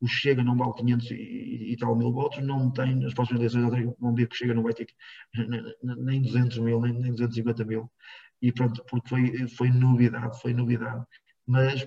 [0.01, 3.95] O Chega não vale 500 e, e, tal mil votos, não tem, nas próximas eleições,
[3.99, 4.87] vão ver que o Chega não vai ter
[5.83, 7.91] nem 200 mil, nem, nem 250 mil.
[8.41, 11.05] E pronto, porque foi, foi novidade, foi novidade.
[11.47, 11.87] Mas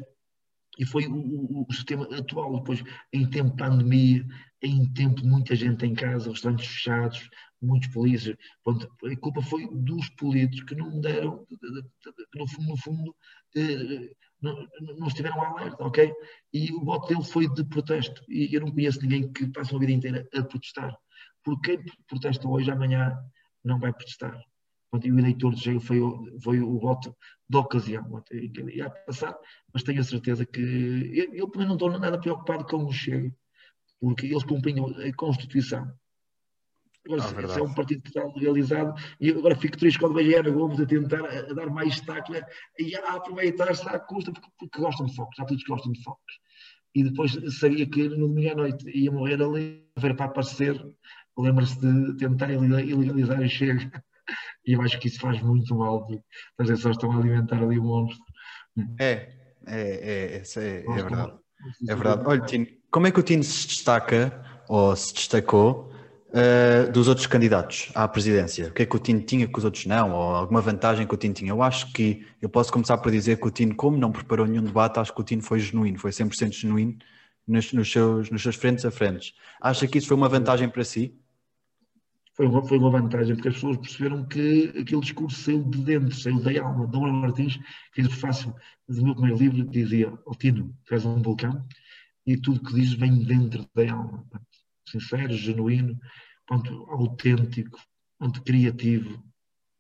[0.81, 4.25] e foi o, o, o, sistema atual, depois em tempo de pandemia,
[4.63, 7.29] em tempo de muita gente em casa, restaurantes fechados,
[7.61, 11.45] muitos polícias, pronto, a culpa foi dos políticos que não deram,
[12.33, 13.15] no fundo, no fundo
[13.55, 14.09] eh,
[14.41, 14.67] não,
[14.97, 16.11] não estiveram alerta, ok?
[16.51, 19.81] E o voto dele foi de protesto, e eu não conheço ninguém que passe uma
[19.81, 20.97] vida inteira a protestar,
[21.43, 23.15] porque quem protesta hoje, amanhã
[23.63, 24.35] não vai protestar.
[24.99, 25.99] E o eleitor de Chega foi,
[26.41, 27.15] foi o voto
[27.49, 28.21] da ocasião.
[28.29, 29.37] Ele ia passar,
[29.73, 30.59] mas tenho a certeza que.
[31.13, 33.33] Eu, eu também não estou nada preocupado com o Chega,
[34.01, 35.89] porque eles cumpriam a Constituição.
[37.05, 40.35] Agora, ah, se é um partido que está legalizado, e agora fico triste quando vejo
[40.35, 42.33] a Ana Gomes a tentar a dar mais destaque
[42.77, 46.03] e a aproveitar-se à custa, porque, porque gostam de focos, há todos que gostam de
[46.03, 46.39] focos.
[46.93, 50.85] E depois sabia que no domingo à noite ia morrer ali, a ver para aparecer.
[51.37, 54.03] Lembra-se de tentar ilegalizar o Chega
[54.65, 56.21] e eu acho que isso faz muito mal, porque
[56.59, 58.23] as pessoas estão a alimentar ali o monstro.
[58.99, 59.29] É,
[59.67, 61.33] é, é, é, é, é verdade.
[61.87, 62.23] É verdade.
[62.25, 65.91] Olha, Tino, como é que o Tino se destaca, ou se destacou,
[66.29, 68.67] uh, dos outros candidatos à presidência?
[68.67, 70.11] O que é que o Tino tinha que os outros não?
[70.13, 71.51] Ou alguma vantagem que o Tino tinha?
[71.51, 74.63] Eu acho que, eu posso começar por dizer que o Tino, como não preparou nenhum
[74.63, 76.97] debate, acho que o Tino foi genuíno, foi 100% genuíno
[77.47, 79.33] nos, nos, seus, nos seus frentes a frentes.
[79.61, 81.15] Acha que isso foi uma vantagem para si?
[82.33, 86.15] Foi uma, foi uma vantagem, porque as pessoas perceberam que aquele discurso saiu de dentro,
[86.15, 86.87] saiu da alma.
[86.87, 87.59] Dom Martins
[87.93, 88.55] fez o prefácio
[88.87, 91.65] do meu primeiro livro, dizia, Altino, tu és um vulcão,
[92.25, 94.25] e tudo que dizes vem dentro da alma.
[94.87, 95.99] Sincero, genuíno,
[96.47, 97.79] ponto, autêntico,
[98.17, 99.21] ponto, criativo,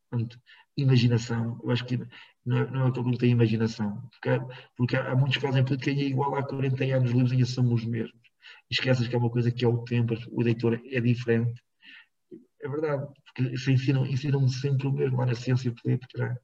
[0.09, 0.39] ponto,
[0.75, 1.59] imaginação.
[1.63, 1.97] Eu acho que
[2.45, 4.29] não é, não é que tem imaginação, porque,
[4.75, 7.31] porque há, há muitos que fazem política e é igual há 40 anos, os livros
[7.31, 8.19] ainda são os mesmos.
[8.69, 11.61] Esqueces que é uma coisa que é o tempo, o leitor é diferente
[12.63, 16.39] é verdade, porque ensinam, ensinam sempre o mesmo na ciência política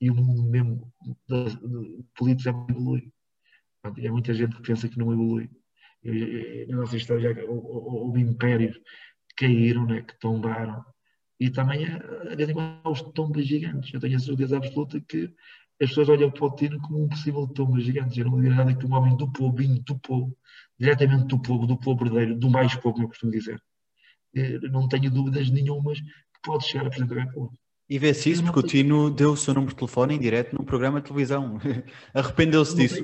[0.00, 0.92] e o mundo mesmo
[1.28, 3.12] de, político já evolui.
[3.82, 5.50] Há muita gente que pensa que não evolui.
[6.68, 8.76] Na nossa história já houve impérios
[9.28, 10.84] que caíram, né, que tombaram.
[11.40, 13.92] E também, a vez em quando, há os tombos gigantes.
[13.92, 15.32] Eu tenho a certeza absoluta que
[15.80, 18.18] as pessoas olham para o Tino como um possível tombo gigante.
[18.18, 20.36] Eu não digo nada que um homem do povo, do povo,
[20.78, 23.77] diretamente do povo, do povo verdadeiro, do mais povo, como eu costumo dizer eh,
[24.70, 27.58] não tenho dúvidas nenhumas que pode chegar a Presidente da República.
[27.88, 30.64] E vê-se isso porque o Tino deu o seu número de telefone em direto num
[30.64, 31.58] programa de televisão.
[32.12, 33.02] Arrependeu-se disso?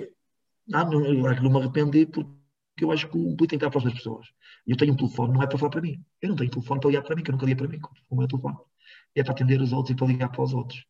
[0.69, 3.71] Não, não, eu não me arrependi porque eu acho que o político tem que estar
[3.71, 4.27] próximo das pessoas.
[4.67, 6.03] Eu tenho um telefone, não é para falar para mim.
[6.21, 7.95] Eu não tenho telefone para ligar para mim, que eu nunca ligo para mim com
[8.11, 8.57] o meu telefone.
[9.15, 10.85] É para atender os outros e para ligar para os outros.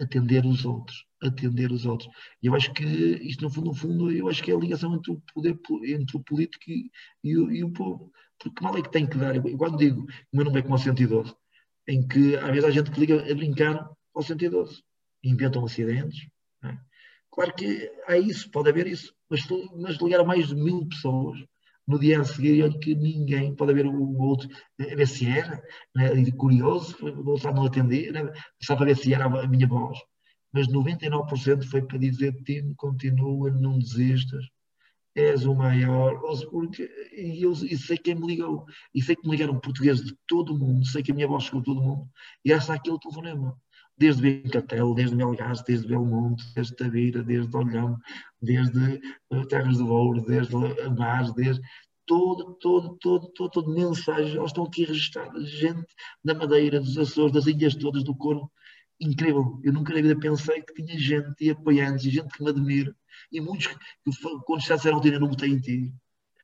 [0.00, 1.06] Atender os outros.
[1.22, 2.10] Atender os outros.
[2.40, 4.94] E eu acho que isto, no fundo, no fundo, eu acho que é a ligação
[4.94, 6.90] entre o poder, entre o político e,
[7.22, 8.12] e, e o povo.
[8.38, 10.74] Porque mal é que tem que dar, eu quando digo o meu nome é como
[10.74, 11.34] ao 112,
[11.88, 14.82] em que às vezes há gente que liga a brincar ao 112,
[15.22, 16.28] inventam acidentes.
[16.62, 16.76] É?
[17.30, 21.38] Claro que há isso, pode haver isso, mas, mas ligaram mais de mil pessoas
[21.86, 24.48] no dia a seguir, olha que ninguém, pode haver o outro,
[24.80, 25.62] a ver se era,
[25.94, 29.98] né, curioso, voltar a não atender, né, só para ver se era a minha voz.
[30.52, 34.44] Mas 99% foi para dizer, Tino, continua, não desistas,
[35.14, 36.20] és o maior,
[37.12, 40.58] e eu sei quem me ligou, e sei que me ligaram portugueses de todo o
[40.58, 42.08] mundo, sei que a minha voz chegou a todo o mundo,
[42.44, 43.56] e essa aquele telefonema,
[43.96, 47.96] desde Bencatelo, desde Melgaço, desde Belmonte, desde Tavira, desde Olhão,
[48.42, 49.00] desde
[49.30, 50.54] uh, Terras do Ouro, desde
[50.98, 51.62] Mar, desde
[52.04, 55.86] todo, todo, todo, todo, todo mensagem, elas estão aqui registradas, gente
[56.24, 58.50] da Madeira, dos Açores, das ilhas todas, do Corvo,
[59.00, 62.50] incrível, eu nunca na vida pensei que tinha gente e apoiantes, e gente que me
[62.50, 62.94] admira,
[63.32, 63.68] e muitos
[64.44, 65.94] quando já disseram que não votei em ti,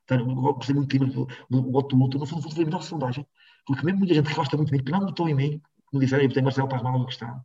[0.07, 3.25] gostei muito de ti, o voto luto, no fundo, foi a melhor sondagem,
[3.65, 6.01] porque mesmo muita gente que gosta muito de mim, que não votou em mim, como
[6.01, 7.41] disseram, eu botei Marcelo para a questão,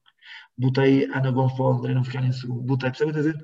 [0.57, 3.37] botei Ana André não ficar em segundo, botei, percebe dizer?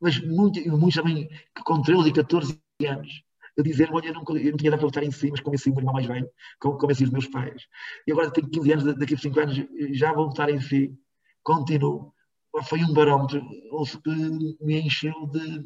[0.00, 3.22] Mas muitos, muitos também que com 13 e 14 anos,
[3.58, 5.68] a dizer, olha, eu não, eu não tinha dado para votar em si, mas convenci
[5.68, 7.66] o meu irmão mais velho, convenci os meus pais.
[8.06, 9.56] E agora tenho 15 anos, daqui a 5 anos
[9.92, 10.96] já vou votar em si,
[11.42, 12.12] continuo
[12.64, 13.40] foi um barómetro
[14.02, 15.64] que me encheu de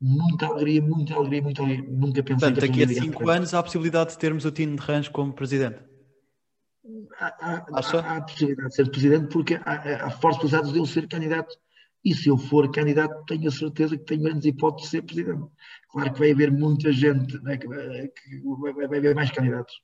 [0.00, 1.88] muita alegria, muita alegria, muita alegria.
[1.90, 4.82] Nunca pensei Portanto, daqui a cinco anos há a possibilidade de termos o Tino de
[4.82, 5.80] Range como presidente.
[7.18, 11.08] Há, há, a possibilidade de ser presidente porque há, há fortes possibilidades de eu ser
[11.08, 11.54] candidato.
[12.04, 15.46] E se eu for candidato, tenho a certeza que tenho menos hipóteses de ser presidente.
[15.88, 19.74] Claro que vai haver muita gente, né, que, que vai, vai, haver mais candidatos.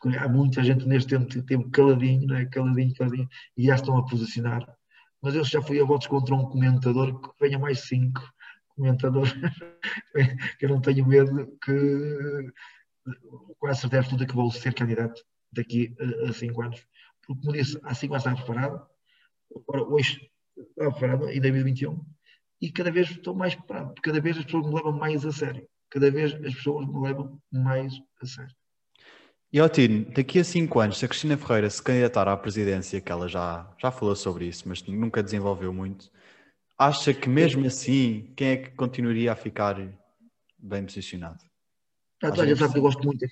[0.00, 4.04] Porque há muita gente neste tempo, tempo caladinho, né, caladinho, caladinho, e já estão a
[4.04, 4.66] posicionar
[5.22, 8.20] mas eu já fui a votos contra um comentador que venha mais cinco
[8.74, 9.32] comentadores,
[10.58, 12.52] que eu não tenho medo que
[13.58, 15.94] quase certeza absoluta que vou ser candidato daqui
[16.26, 16.86] a, cinco anos.
[17.20, 18.86] Porque, como disse, há cinco anos estava preparado,
[19.54, 22.04] agora hoje estava preparado, em 2021,
[22.60, 25.68] e cada vez estou mais preparado, cada vez as pessoas me levam mais a sério,
[25.90, 28.54] cada vez as pessoas me levam mais a sério.
[29.52, 33.10] E Otino, daqui a cinco anos, se a Cristina Ferreira se candidatar à presidência, que
[33.10, 36.08] ela já, já falou sobre isso, mas nunca desenvolveu muito,
[36.78, 39.76] acha que mesmo assim, quem é que continuaria a ficar
[40.56, 41.42] bem posicionado?
[42.22, 43.26] Ah, toda a gente sabe que eu gosto muito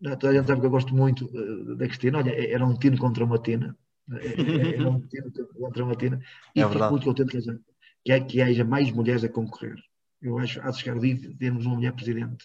[0.00, 2.18] toda a gente sabe que eu gosto muito uh, da Cristina.
[2.18, 3.74] Olha, era um tino contra uma tina.
[4.10, 6.20] Era um tino contra uma tina.
[6.54, 7.60] E é fico muito contente que
[8.04, 9.76] que, que haja mais mulheres a concorrer.
[10.20, 12.44] Eu acho que há de chegar o dia de termos uma mulher presidente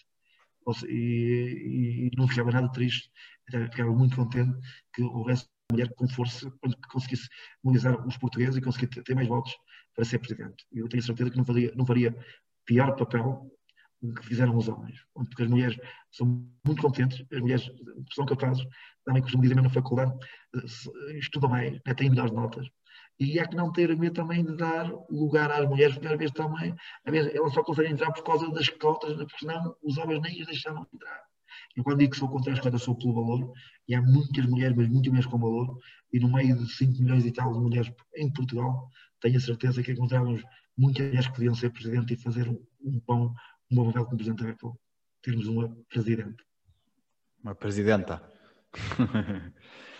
[0.83, 3.09] e, e, não ficava nada triste,
[3.49, 4.57] ficava muito contente
[4.93, 7.27] que houvesse uma mulher com força que conseguisse
[7.63, 9.53] mobilizar os portugueses e conseguisse ter mais votos
[9.95, 10.65] para ser presidente.
[10.71, 12.15] Eu tenho certeza que não faria, não faria
[12.65, 13.51] pior papel
[14.01, 15.77] do que fizeram os homens, porque as mulheres
[16.11, 16.27] são
[16.65, 17.69] muito competentes, as mulheres
[18.13, 18.65] são capazes,
[19.05, 20.11] também costumo dizer mesmo na faculdade,
[21.19, 22.67] estudam mais, né, têm melhores notas,
[23.21, 26.33] e há que não ter medo também de dar lugar às mulheres, porque às vezes
[26.33, 30.47] também, elas só conseguem entrar por causa das cotas, porque senão os homens nem as
[30.47, 31.21] deixavam entrar.
[31.77, 33.53] Eu quando digo que sou contra as cotas, sou pelo valor,
[33.87, 35.77] e há muitas mulheres, mas muitas mulheres com valor,
[36.11, 39.83] e no meio de 5 milhões e tal de mulheres em Portugal, tenho a certeza
[39.83, 40.41] que encontrávamos
[40.75, 43.35] muitas mulheres que podiam ser presidente e fazer um, um bom,
[43.69, 44.83] um bom papel como presidente da República.
[45.21, 46.43] Termos uma presidente.
[47.43, 48.19] Uma presidenta.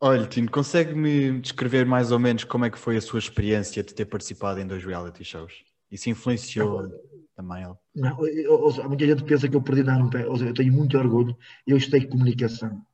[0.00, 3.94] Olha, Tino, consegue-me descrever mais ou menos como é que foi a sua experiência de
[3.94, 5.64] ter participado em dois reality shows?
[5.90, 6.90] Isso influenciou não,
[7.34, 7.74] também ele?
[7.94, 10.24] Não, eu, eu, muita gente pensa que eu perdi na pé.
[10.26, 11.36] Eu tenho muito orgulho.
[11.66, 12.84] Eu estudei comunicação.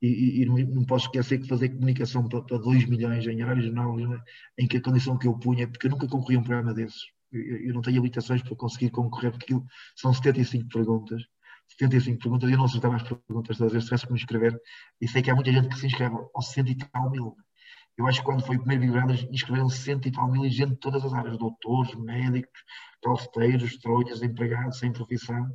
[0.00, 3.72] E, e, e não, não, posso esquecer que fazer comunicação para, 2 milhões em horários
[3.72, 4.20] novos, né,
[4.58, 7.02] em que a condição que eu punha, porque eu nunca concorri a um programa desses.
[7.32, 11.22] Eu, eu não tenho habilitações para conseguir concorrer, porque aquilo são 75 perguntas
[11.68, 14.60] 75 perguntas, eu não acertava as perguntas todas, eu tivesse que me inscrever,
[15.00, 17.36] e sei que há muita gente que se inscreve aos 100 e tal mil.
[17.96, 20.70] Eu acho que quando foi o primeiro Big inscreveram 100 e tal mil e gente
[20.70, 22.60] de todas as áreas, doutores, médicos,
[23.02, 25.48] calceteiros, trolhas, empregados, sem profissão.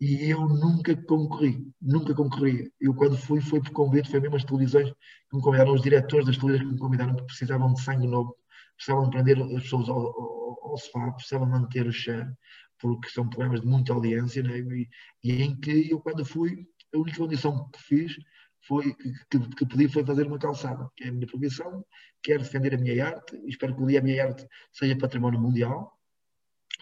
[0.00, 2.72] E eu nunca concorri, nunca concorri.
[2.80, 6.26] Eu quando fui, foi por convite, foi mesmo as televisões que me convidaram, os diretores
[6.26, 8.36] das televisões que me convidaram, que precisavam de sangue novo,
[8.76, 12.32] precisavam de prender as pessoas ao, ao, ao sofá, precisavam manter o cheiro
[12.80, 14.58] porque são programas de muita audiência, né?
[14.58, 14.88] e,
[15.22, 18.16] e, em que eu, quando fui, a única condição que fiz
[18.66, 19.12] foi que,
[19.56, 21.84] que, pedi foi fazer uma calçada, que é a minha profissão,
[22.22, 25.98] quero defender a minha arte, espero que o dia a minha arte seja património mundial,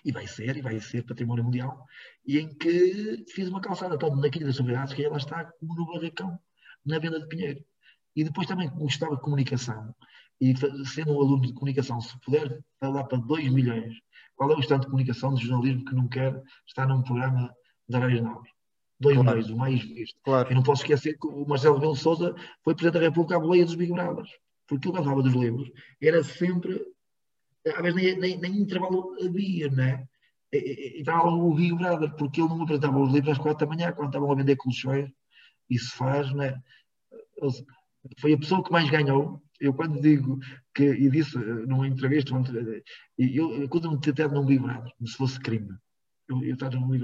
[0.05, 1.85] e vai ser, e vai ser património mundial,
[2.27, 5.75] e em que fiz uma calçada, tanto na Quinta das Sobriedades, que ela está como
[5.75, 6.39] no barracão,
[6.85, 7.64] na venda de Pinheiro.
[8.14, 9.95] E depois também gostava de comunicação,
[10.41, 10.55] e
[10.87, 13.95] sendo um aluno de comunicação, se puder falar para 2 milhões
[14.37, 17.53] qual é o estado de comunicação de jornalismo que não quer estar num programa
[17.89, 18.53] de horários nobres?
[18.99, 19.37] Dois claro.
[19.37, 20.18] meses, o mais visto.
[20.22, 20.51] Claro.
[20.51, 23.64] E não posso esquecer que o Marcelo Rebelo Souza foi Presidente da República à boleia
[23.64, 24.30] dos Big Brothers.
[24.66, 25.70] Porque ele falava dos livros,
[26.01, 26.80] era sempre.
[27.66, 30.07] Às vezes nem, nem, nem intervalo havia, né?
[30.53, 33.93] E estava o Big Brother, porque ele não apresentava os livros às quatro da manhã,
[33.93, 35.11] quando estavam a vender colchões.
[35.68, 36.61] Isso faz, né?
[38.21, 40.39] Foi a pessoa que mais ganhou eu quando digo
[40.75, 42.33] que, e disse numa entrevista,
[43.19, 45.75] eu, eu conto-me ter até não vibrado, como se fosse crime.
[46.29, 47.03] Eu, eu estava a ouvir,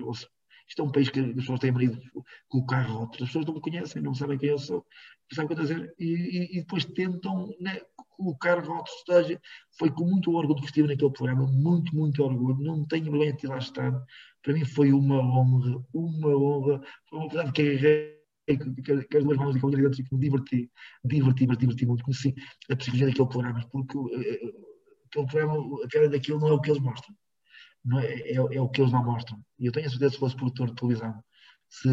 [0.69, 2.01] isto é um país que as pessoas têm marido
[2.49, 4.85] com o carro alto, as pessoas não me conhecem, não sabem quem eu sou,
[5.33, 7.81] sabem o que eu dizer, e, e, depois tentam né,
[8.17, 9.41] colocar alto esteja.
[9.79, 13.47] Foi com muito orgulho que estive naquele programa, muito, muito orgulho, não tenho vergonha de
[13.47, 13.93] lá estar.
[14.43, 19.37] Para mim foi uma honra, uma honra, foi uma verdade que agarrei que, as duas
[19.37, 20.71] mãos e com a minha me diverti,
[21.05, 22.35] diverti, diverti, diverti muito, conheci
[22.71, 24.07] a psicologia daquele programa, porque uh,
[25.07, 27.15] aquele programa, a cara daquilo não é o que eles mostram
[27.85, 29.39] não é, é, é, o que eles não mostram.
[29.59, 31.23] E eu tenho a certeza que se fosse produtor de televisão,
[31.69, 31.89] se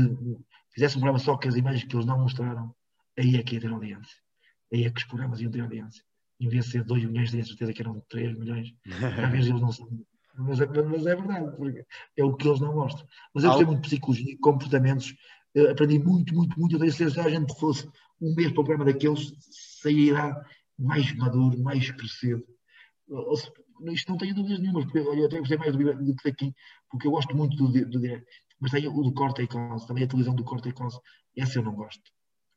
[0.74, 2.74] fizesse um programa só com as imagens que eles não mostraram,
[3.18, 4.18] aí é que ia ter audiência.
[4.72, 6.04] Aí é que os programas iam ter audiência.
[6.40, 8.74] Em vez de ser 2 milhões, tenho a certeza que eram 3 milhões.
[9.26, 9.90] Às vezes eles não são.
[10.38, 11.86] Mas é, mas é verdade, porque
[12.16, 13.06] é o que eles não mostram.
[13.34, 15.14] Mas eu gostei muito de psicologia, comportamentos,
[15.54, 16.76] eu aprendi muito, muito, muito.
[16.76, 17.88] Eu tenho certeza que se a gente fosse
[18.22, 19.34] um mês para o programa daqueles,
[19.82, 20.36] sairá
[20.78, 22.44] mais maduro, mais crescido
[23.88, 26.54] isto não tenho dúvidas nenhuma, porque eu até gostei mais do, do que daqui,
[26.90, 28.26] porque eu gosto muito do, do direto.
[28.60, 31.00] Mas tem o do corte e cause, também a televisão do corte e cause.
[31.38, 32.04] Essa eu não gosto.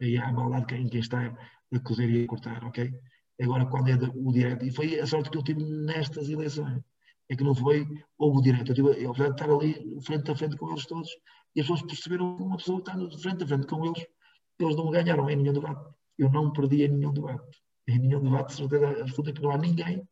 [0.00, 1.32] Aí há a maldade quem, quem está
[1.72, 2.92] a cozer e a cortar, ok?
[3.40, 6.82] Agora, quando é o direto, e foi a sorte que eu tive nestas eleições,
[7.28, 7.86] é que não foi,
[8.18, 8.72] houve o direto.
[8.72, 11.08] Eu tive a oportunidade de estar ali frente a frente com eles todos,
[11.54, 14.06] e as pessoas perceberam que uma pessoa está frente a frente com eles,
[14.58, 15.94] eles não ganharam em nenhum debate.
[16.18, 17.62] Eu não perdi em nenhum debate.
[17.88, 20.06] Em nenhum debate, certeza absoluta que não há ninguém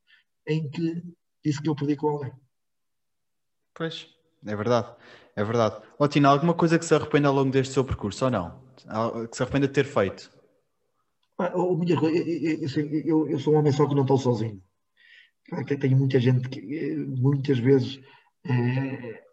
[0.46, 1.02] em que
[1.44, 2.32] disse que eu perdi com alguém.
[3.74, 4.08] Pois,
[4.44, 4.94] é verdade,
[5.36, 5.82] é verdade.
[5.98, 8.62] Ó Tina, alguma coisa que se arrependa ao longo deste seu percurso ou não?
[9.30, 10.30] Que se arrependa de ter feito?
[11.38, 14.62] Ah, coisas, eu, eu, eu, sou um homem só que não estou sozinho.
[15.80, 17.98] Tenho muita gente que eh, muitas vezes
[18.44, 19.24] é,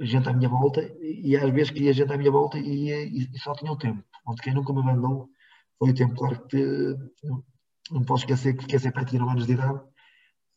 [0.00, 3.38] gente à minha volta e às vezes queria gente à minha volta e, e, e
[3.38, 4.04] só tinha o tempo.
[4.26, 5.28] Onde quem nunca me mandou
[5.78, 6.14] foi o tempo.
[6.14, 6.56] Claro que
[7.22, 7.44] não,
[7.90, 9.80] não posso esquecer que fiquei sempre a ter anos de idade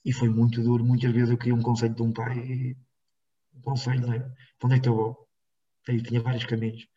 [0.05, 0.84] e foi muito duro.
[0.84, 2.75] Muitas vezes eu queria um conselho de um pai,
[3.55, 4.19] um conselho, né?
[4.59, 5.27] Para onde é que eu vou?
[5.88, 6.88] Aí tinha vários caminhos.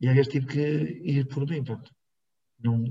[0.00, 1.90] E às vezes tive que ir por mim, pronto.
[2.60, 2.84] Não,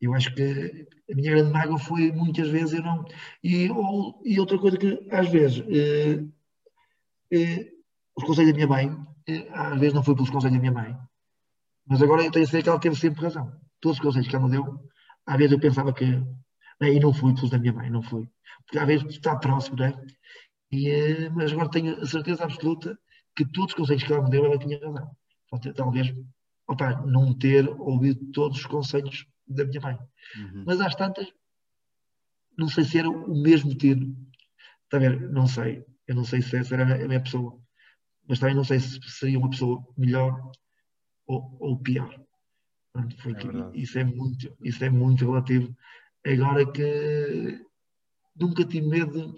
[0.00, 3.04] eu acho que a minha grande mágoa foi muitas vezes eu não.
[3.42, 6.24] E, ou, e outra coisa que às vezes eh,
[8.16, 8.96] os conselhos da minha mãe,
[9.28, 10.96] eh, às vezes não foi pelos conselhos da minha mãe,
[11.86, 13.52] mas agora eu tenho a certeza que ela teve sempre razão.
[13.80, 14.78] Todos os conselhos que ela me deu,
[15.26, 16.04] às vezes eu pensava que
[16.82, 16.92] né?
[16.92, 18.28] E não fui pelos da minha mãe, não fui.
[18.64, 20.04] Porque às vezes está próximo, não é?
[20.72, 22.98] E, eh, mas agora tenho a certeza absoluta
[23.36, 25.16] que todos os conselhos que ela me deu, ela tinha razão.
[25.76, 26.12] Talvez
[26.66, 29.98] opa, não ter ouvido todos os conselhos da minha mãe.
[30.36, 30.64] Uhum.
[30.66, 31.32] Mas às tantas,
[32.58, 34.16] não sei se era o mesmo tiro.
[34.84, 35.30] Está a ver?
[35.30, 35.84] Não sei.
[36.06, 37.60] Eu não sei se essa era a minha pessoa.
[38.28, 40.52] Mas também não sei se seria uma pessoa melhor
[41.26, 42.20] ou, ou pior.
[42.92, 45.74] Porque é isso, é muito, isso é muito relativo
[46.24, 47.60] Agora que
[48.36, 49.34] nunca tive medo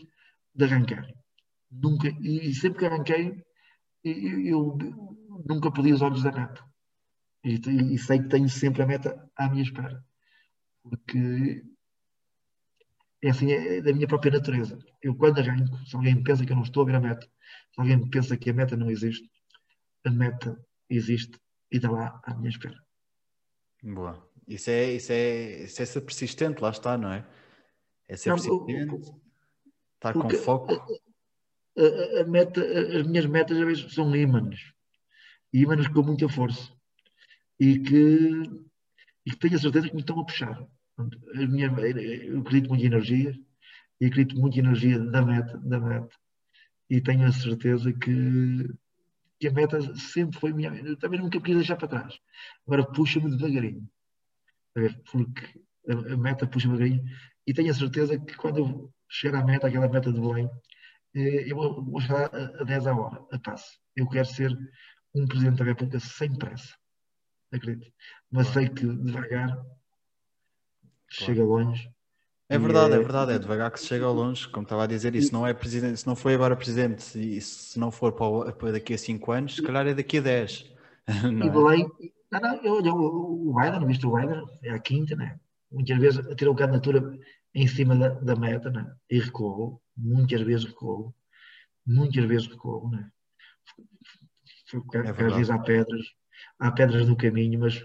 [0.55, 1.07] de arrancar.
[1.71, 3.43] Nunca, e sempre que arranquei,
[4.05, 4.79] eu, eu
[5.49, 6.62] nunca perdi os olhos da meta.
[7.43, 7.55] E,
[7.95, 10.05] e, sei que tenho sempre a meta à minha espera.
[10.83, 11.62] Porque
[13.25, 14.79] é assim, é da minha própria natureza.
[15.03, 17.81] Eu quando arranco, se alguém pensa que eu não estou a ver a meta, se
[17.81, 19.31] alguém pensa que a meta não existe,
[20.05, 21.41] a meta existe
[21.72, 22.79] e está lá à minha espera.
[23.83, 24.31] Boa.
[24.47, 27.27] Isso é, isso é, isso é ser persistente, lá está, não é?
[28.07, 29.12] É ser não, persistente,
[29.95, 30.72] estar com foco.
[30.75, 34.61] A, a, a, meta, as minhas metas às vezes são ímãs,
[35.51, 36.70] ímãs com muita força
[37.59, 38.43] e que,
[39.25, 40.68] e que tenho a certeza que me estão a puxar.
[40.97, 43.34] As minhas, eu acredito muito em energia
[44.01, 46.14] e acredito muito em energia da meta, da meta
[46.88, 48.68] e tenho a certeza que,
[49.40, 50.70] que a meta sempre foi minha.
[50.74, 52.18] Eu também nunca quis deixar para trás.
[52.66, 53.88] Agora puxa-me devagarinho
[55.11, 57.05] porque a, meta puxa devagarinho
[57.47, 60.51] e tenho a certeza que quando eu chegar à meta, aquela meta de Belém,
[61.14, 63.78] eh, eu vou, chegar a, a 10 a hora, a passo.
[63.95, 64.51] Eu quero ser
[65.14, 66.74] um Presidente da República sem pressa,
[67.53, 67.92] acredito.
[68.30, 69.57] Mas sei que devagar.
[71.15, 71.91] Chega longe.
[72.49, 74.87] É verdade, é, é verdade, é devagar que se chega ao longe, como estava a
[74.87, 78.53] dizer, isso não é presidente, se não foi agora presidente, e se não for para,
[78.53, 80.73] para daqui a 5 anos, se calhar é daqui a 10.
[81.33, 81.51] Não e é?
[81.51, 81.87] Belém,
[82.33, 85.39] não, não, eu, eu, o Biden, visto o Biden, é a quinta, né?
[85.71, 87.19] Muitas vezes tirou candidatura
[87.55, 88.91] em cima da, da meta, né?
[89.11, 91.15] E recuou, muitas vezes recuou,
[91.87, 93.11] muitas vezes recuou, né?
[95.07, 96.07] Às vezes há pedras,
[96.59, 97.85] há pedras no caminho, mas,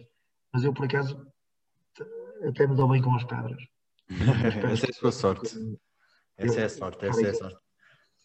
[0.53, 1.28] mas eu por acaso
[2.47, 3.61] até me dou bem com as pedras.
[4.71, 5.77] Essa é a sua sorte.
[6.37, 7.57] Essa é a sorte, essa é a sorte.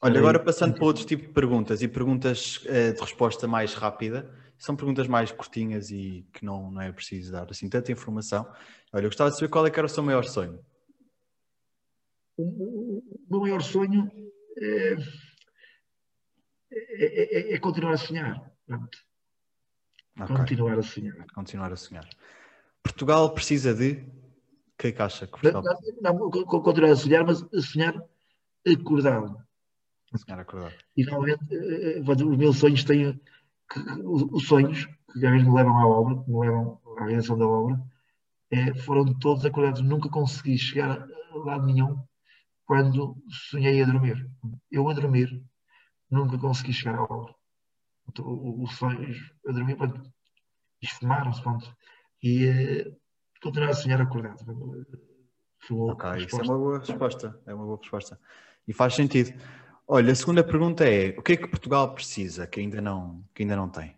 [0.01, 4.33] Olha, agora passando para outro tipo de perguntas e perguntas uh, de resposta mais rápida,
[4.57, 8.45] são perguntas mais curtinhas e que não, não é preciso dar assim tanta informação.
[8.93, 10.65] Olha, eu gostava de saber qual é que era o seu maior sonho.
[12.37, 14.11] O, meu maior sonho
[14.59, 14.97] é,
[16.73, 18.53] é, é, é continuar a sonhar.
[20.21, 20.37] Okay.
[20.37, 21.27] Continuar a sonhar.
[21.35, 22.09] Continuar a sonhar.
[22.85, 24.05] Portugal precisa de.
[24.76, 25.62] Que é que Portugal
[26.03, 27.95] não, não, não, continuar a sonhar, mas a sonhar
[28.66, 29.37] acordado.
[30.14, 30.74] Sonhar acordado.
[30.97, 33.20] E realmente eh, eh, os meus sonhos têm.
[34.05, 37.47] Os sonhos que às vezes me levam à obra, que me levam à realização da
[37.47, 37.80] obra,
[38.51, 39.80] é, foram todos acordados.
[39.80, 41.97] Nunca consegui chegar a lado nenhum
[42.66, 44.28] quando sonhei a dormir.
[44.70, 45.43] Eu a dormir
[46.11, 47.35] nunca consegui chegar à obra.
[48.18, 50.12] Os sonhos a dormir, pronto,
[50.82, 51.74] esfumaram-se, pronto.
[52.25, 52.97] E uh,
[53.43, 54.41] continuar a sonhar acordado.
[55.61, 57.39] Isso é uma boa resposta.
[57.47, 58.18] É uma boa resposta.
[58.66, 59.39] E faz sentido.
[59.87, 63.43] Olha, a segunda pergunta é: o que é que Portugal precisa que ainda não, que
[63.43, 63.95] ainda não tem?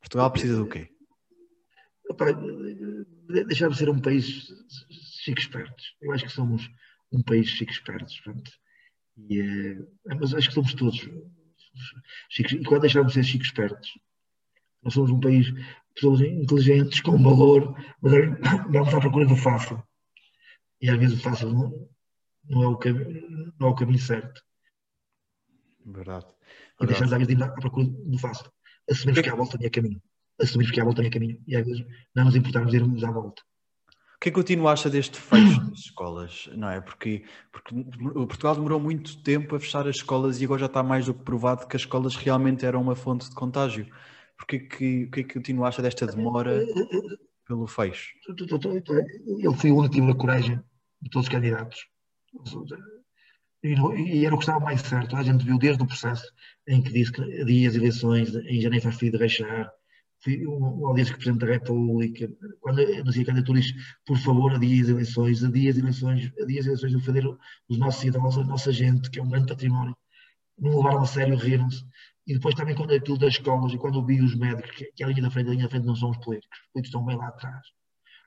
[0.00, 0.90] Portugal precisa do quê?
[2.08, 2.26] Opa,
[3.46, 4.52] deixar de ser um país
[5.22, 5.96] chique espertos.
[6.00, 6.68] Eu acho que somos
[7.12, 8.20] um país chique espertos.
[9.16, 9.40] E,
[10.08, 11.08] é, mas acho que somos todos
[12.28, 12.54] chiques.
[12.54, 13.96] E quando deixarmos de ser chiques espertos,
[14.82, 15.64] nós somos um país de
[15.94, 18.12] pessoas inteligentes, com valor, mas
[18.70, 19.82] vamos à procura do fácil.
[20.80, 21.88] E às vezes o fácil não,
[22.48, 24.42] não, é, o caminho, não é o caminho certo.
[25.84, 26.26] Verdade.
[26.80, 28.50] E deixamos às vezes de ir à procura do fácil.
[28.90, 30.02] Assumimos que à volta tinha caminho.
[30.40, 31.42] Assumimos que à volta tinha caminho.
[31.46, 33.42] E às vezes não nos importamos de irmos à volta.
[34.16, 36.50] O que é que o Tino acha deste fecho das escolas?
[36.54, 36.80] Não é?
[36.80, 41.06] Porque, porque Portugal demorou muito tempo a fechar as escolas e agora já está mais
[41.06, 43.86] do que provado que as escolas realmente eram uma fonte de contágio.
[44.40, 46.64] Porque que, o que é que Tino acha desta demora
[47.46, 48.14] pelo fecho?
[48.28, 50.60] Ele foi o único que teve a coragem
[51.02, 51.86] de todos os candidatos.
[53.62, 55.14] E, era o que estava mais certo.
[55.14, 56.24] A gente viu desde o processo
[56.66, 59.70] em que disse que dias eleições, em janeiro faz de deixar,
[60.46, 62.30] o Audiência que o Presidente da República,
[62.60, 63.66] quando anuncia candidaturas,
[64.06, 67.26] por favor, adia as eleições, adia as eleições, adia as eleições, defender
[67.68, 69.96] os nossos cidadãos, a nossa gente, que é um grande património.
[70.58, 71.84] Não levaram a sério, riram-se.
[72.26, 75.04] E depois também quando aquilo das escolas e quando eu vi os médicos, que, que
[75.04, 77.04] a linha da frente, a linha da frente não são os políticos, os políticos estão
[77.04, 77.66] bem lá atrás.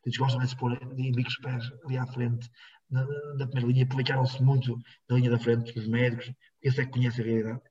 [0.06, 2.50] Eles gostam de se pôr em bicos pés ali à frente,
[2.90, 3.06] na,
[3.38, 4.78] na primeira linha, aplicaram-se muito
[5.10, 6.32] na linha da frente, os médicos,
[6.62, 7.62] esse é que conhece a realidade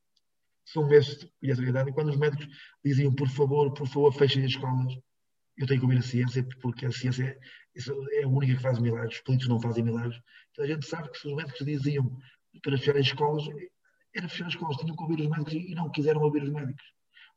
[0.65, 1.91] são meses de realidade.
[1.91, 2.47] E quando os médicos
[2.85, 4.95] diziam, por favor, por favor, fechem as escolas,
[5.57, 8.79] eu tenho que ouvir a ciência, porque a ciência é, é a única que faz
[8.79, 10.19] milagres, os políticos não fazem milagres.
[10.51, 12.17] Então a gente sabe que se os médicos diziam
[12.63, 13.45] para fechar as escolas,
[14.15, 16.85] era fechar as escolas, tinham que ouvir os médicos e não quiseram ouvir os médicos.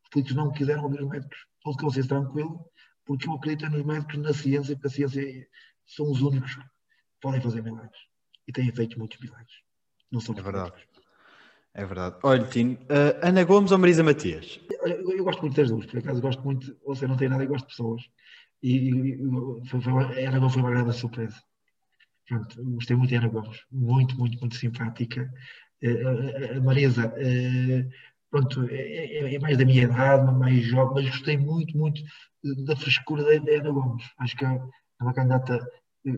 [0.03, 1.37] Os políticos não quiseram ouvir os médicos.
[1.63, 2.65] Todo consciência tranquilo,
[3.05, 5.47] porque eu acredito nos médicos, na ciência, porque a ciência é,
[5.85, 6.63] são os únicos que
[7.21, 7.99] podem fazer milagres.
[8.47, 9.55] E têm feito muitos milagres.
[10.11, 10.73] Não são é verdade.
[11.73, 12.17] É verdade.
[12.23, 14.61] Olha, Tino, uh, Ana Gomes ou Marisa Matias?
[14.69, 17.43] Eu, eu, gosto muito das duas, por acaso gosto muito, ou seja, não tem nada,
[17.43, 18.01] eu gosto de pessoas.
[18.63, 21.35] E, e foi, foi, Ana Gomes foi uma grande surpresa.
[22.27, 25.29] Pronto, gostei muito da Ana Gomes, muito, muito, muito simpática.
[25.83, 27.89] A Marisa, uh,
[28.31, 32.01] pronto, é, é, é, mais da minha idade, mais jovem, mas gostei muito, muito
[32.65, 34.05] da frescura da, da Ana Gomes.
[34.19, 34.61] Acho que é
[35.01, 35.59] uma candidata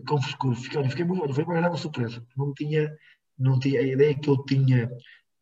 [0.06, 0.56] com frescura.
[0.56, 2.24] Fiquei, fiquei muito, foi uma grande surpresa.
[2.36, 2.90] Não tinha,
[3.38, 4.90] não tinha a ideia que eu tinha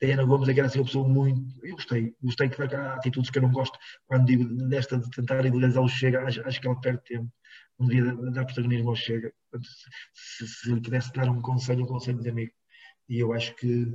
[0.02, 1.42] a Ana Gomes é que era assim uma pessoa muito.
[1.62, 5.40] Eu gostei, gostei que há atitudes que eu não gosto quando digo desta de tentar
[5.40, 7.32] ilegalizar o Chega, acho, acho que ela perde tempo.
[7.78, 9.32] Não devia dar protagonismo ao Chega.
[10.12, 12.52] Se, se, ele pudesse dar um conselho, um conselho de amigo.
[13.08, 13.86] E eu acho que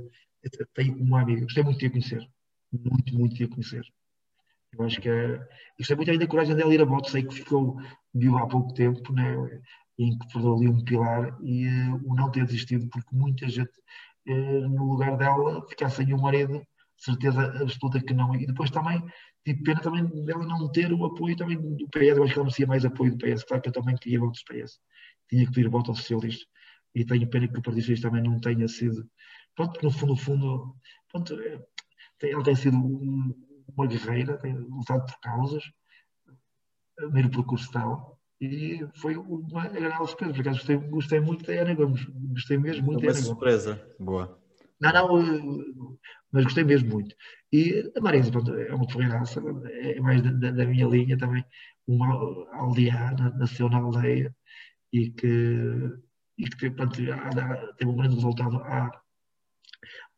[0.74, 1.42] tenho como amigo.
[1.42, 2.28] Gostei muito de a conhecer.
[2.72, 3.84] Muito, muito de a conhecer.
[4.72, 5.48] Eu acho que é.
[5.78, 7.10] Gostei muito ainda da coragem dela ir a voto.
[7.10, 7.76] Sei que ficou,
[8.14, 9.34] viu há pouco tempo, né?
[9.98, 13.72] em que perdeu ali um pilar e uh, o não ter desistido, porque muita gente
[14.26, 16.62] eh, no lugar dela ficar sem o marido,
[16.96, 18.34] certeza absoluta que não.
[18.34, 19.02] E depois também,
[19.44, 22.44] tive pena também dela não ter o apoio também do PS, eu acho que ela
[22.44, 24.78] merecia mais apoio do PS, claro que eu também queria votos do PS,
[25.28, 26.46] tinha que pedir voto aos socialistas,
[26.94, 29.08] e tenho pena que o Partido Socialista também não tenha sido,
[29.54, 30.76] pronto, no fundo, no fundo,
[31.10, 31.60] pronto, eh,
[32.22, 35.64] ela tem sido uma guerreira, tem lutado por causas,
[37.10, 42.04] meio percurso dela, e foi uma agradável surpresa, porque gostei, gostei muito da Ana Gomes,
[42.32, 43.26] gostei mesmo muito da Ana Gomes.
[43.26, 44.38] surpresa, boa.
[44.80, 45.98] Não, não,
[46.32, 47.14] mas gostei mesmo muito.
[47.52, 51.44] E a Marisa, pronto, é uma ferreiraça, é mais da, da, minha linha também,
[51.86, 52.08] uma
[52.52, 54.34] aldeana, nasceu na aldeia
[54.92, 55.92] e que,
[56.42, 58.90] e que pronto, teve um grande resultado há,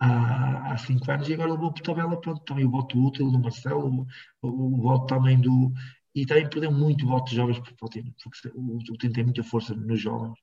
[0.01, 3.39] há, há cinco anos e agora levou por tabela, pronto, também o voto útil do
[3.39, 4.07] Marcelo,
[4.41, 5.71] o, o, o voto também do,
[6.15, 9.75] e também perdeu muito votos jovens por Potino, porque o, o time tem muita força
[9.75, 10.39] nos jovens.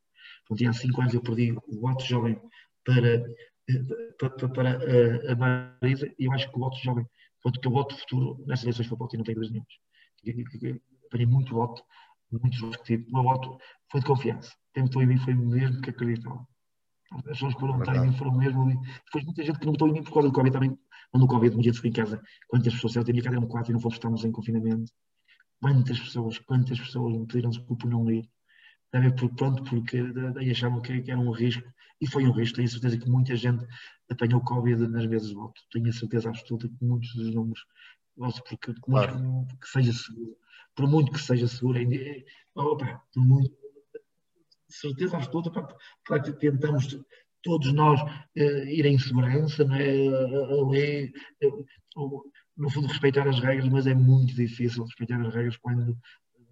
[0.51, 2.39] Então, há cinco anos eu perdi o voto jovem
[2.85, 3.25] para,
[4.19, 7.05] para, para a, a Marisa e eu acho que o voto jovem,
[7.59, 10.79] que o voto futuro nessas eleições para Potino não tem dúvidas nenhumas.
[11.09, 11.83] Perdi muito voto,
[12.39, 13.09] muitos votos que tive.
[13.09, 13.57] O meu voto
[13.91, 14.51] foi de confiança.
[14.73, 16.47] Quem votou em mim foi mesmo que acreditava.
[17.13, 18.65] As pessoas que foram timing foram mesmo.
[19.05, 20.77] Depois muita gente que não estou nem por causa do Covid também.
[21.13, 22.21] Não do Covid, muita gente ficou em casa.
[22.47, 24.91] Quantas pessoas, eu tinha casa eram quatro e não fomos, estávamos em confinamento.
[25.61, 28.29] Quantas pessoas, quantas pessoas me pediram desculpa por não ir.
[29.17, 30.01] Por, pronto, porque
[30.33, 31.67] daí achavam que, que, era um risco.
[31.99, 32.55] E foi um risco.
[32.55, 33.65] Tenho certeza que muita gente
[34.09, 35.61] apanhou Covid nas vezes de voto.
[35.71, 37.65] Tenho a certeza absoluta que muitos dos números.
[38.47, 39.45] Porque, claro.
[39.61, 40.35] que seja seguro,
[40.75, 41.97] por muito que seja seguro, ainda,
[42.55, 43.61] opa, por muito
[44.69, 45.51] certeza absoluta,
[46.05, 46.97] claro que tentamos
[47.43, 50.07] todos nós uh, ir em segurança, não é?
[50.07, 51.11] a lei,
[51.43, 55.97] uh, no fundo respeitar as regras, mas é muito difícil respeitar as regras quando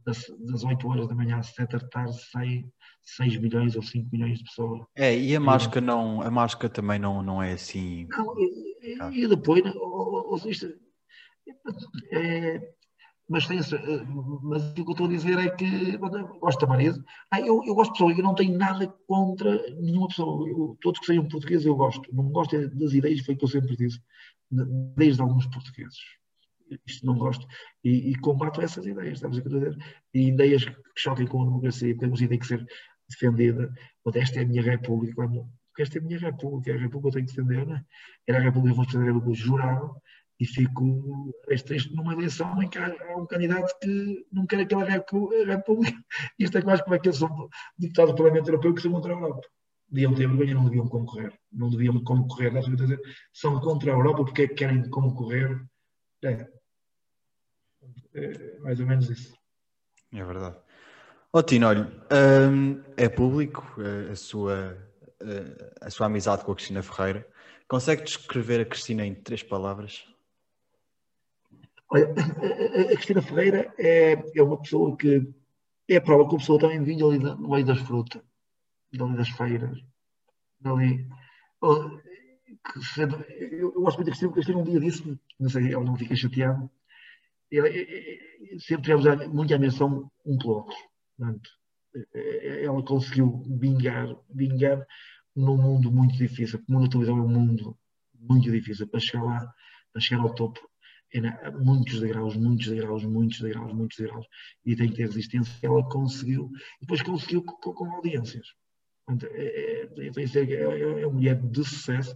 [0.05, 2.65] das, das 8 horas da manhã às 7 da tarde sai
[3.03, 4.81] 6 milhões ou 5 milhões de pessoas.
[4.95, 8.07] É, e a máscara não, a máscara também não, não é assim.
[8.09, 10.67] Não, e, e depois, ou, ou, isto,
[12.11, 12.73] é,
[13.29, 14.05] mas, tem, eh,
[14.41, 17.03] mas o que eu estou a dizer é que gosto da Marisa.
[17.29, 20.49] Ah, eu, eu gosto de pessoas, eu não tenho nada contra nenhuma pessoa.
[20.49, 22.01] Eu, todos que sejam portugueses eu gosto.
[22.13, 24.01] Não gosto é das ideias, foi o que eu sempre disse,
[24.97, 25.99] desde alguns portugueses.
[26.87, 27.45] Isto não gosto.
[27.83, 29.77] E, e combato essas ideias, estamos a dizer?
[30.11, 32.65] E ideias que choquem com a democracia, porque temos ideia que ser
[33.07, 33.71] defendida.
[34.15, 35.29] Esta é a minha república.
[35.77, 37.85] Esta é a minha república, é a república que eu tenho que defender, não é?
[38.27, 39.95] Era a república que eu vou defender, eu jurava
[40.39, 41.33] e fico
[41.65, 45.97] triste numa eleição em que há um candidato que não quer aquela república.
[46.39, 49.17] Isto é quase como que eu sou deputado do Parlamento Europeu que são contra a
[49.17, 49.47] Europa.
[49.89, 51.33] Deviam ter vergonha, não deviam concorrer.
[51.51, 52.53] Não deviam concorrer.
[53.33, 55.61] São contra a Europa porque é que querem concorrer.
[56.23, 56.47] É.
[58.13, 59.33] é mais ou menos isso.
[60.13, 60.57] É verdade.
[61.33, 61.91] Ó Tino, olha,
[62.49, 63.63] hum, é público
[64.09, 64.77] a sua,
[65.81, 67.27] a sua amizade com a Cristina Ferreira.
[67.67, 70.08] Consegue descrever a Cristina em três palavras?
[71.89, 72.07] Olha,
[72.91, 75.27] a, Cristina Ferreira é, é uma pessoa que
[75.87, 78.21] é a prova que a pessoa também vinha ali no meio das frutas,
[78.93, 79.79] ali das feiras,
[80.59, 81.07] dali.
[83.51, 86.15] Eu, gosto muito da Cristina, porque Cristina um dia disse, não sei, ela não fica
[86.15, 86.69] chateada,
[88.59, 90.75] sempre tivemos muita menção um pelo outro.
[91.17, 91.49] Portanto,
[92.61, 94.85] ela conseguiu vingar, vingar
[95.35, 96.63] num mundo muito difícil.
[96.67, 97.75] O mundo da televisão é um mundo
[98.13, 99.53] muito difícil para chegar lá,
[99.91, 100.68] para chegar ao topo
[101.63, 104.27] muitos degraus, muitos degraus, muitos degraus, muitos degraus,
[104.65, 105.53] e tem que ter resistência.
[105.61, 108.47] Ela conseguiu, e depois conseguiu com, com audiências.
[109.09, 112.15] É, é, é, é, uma mulher de sucesso,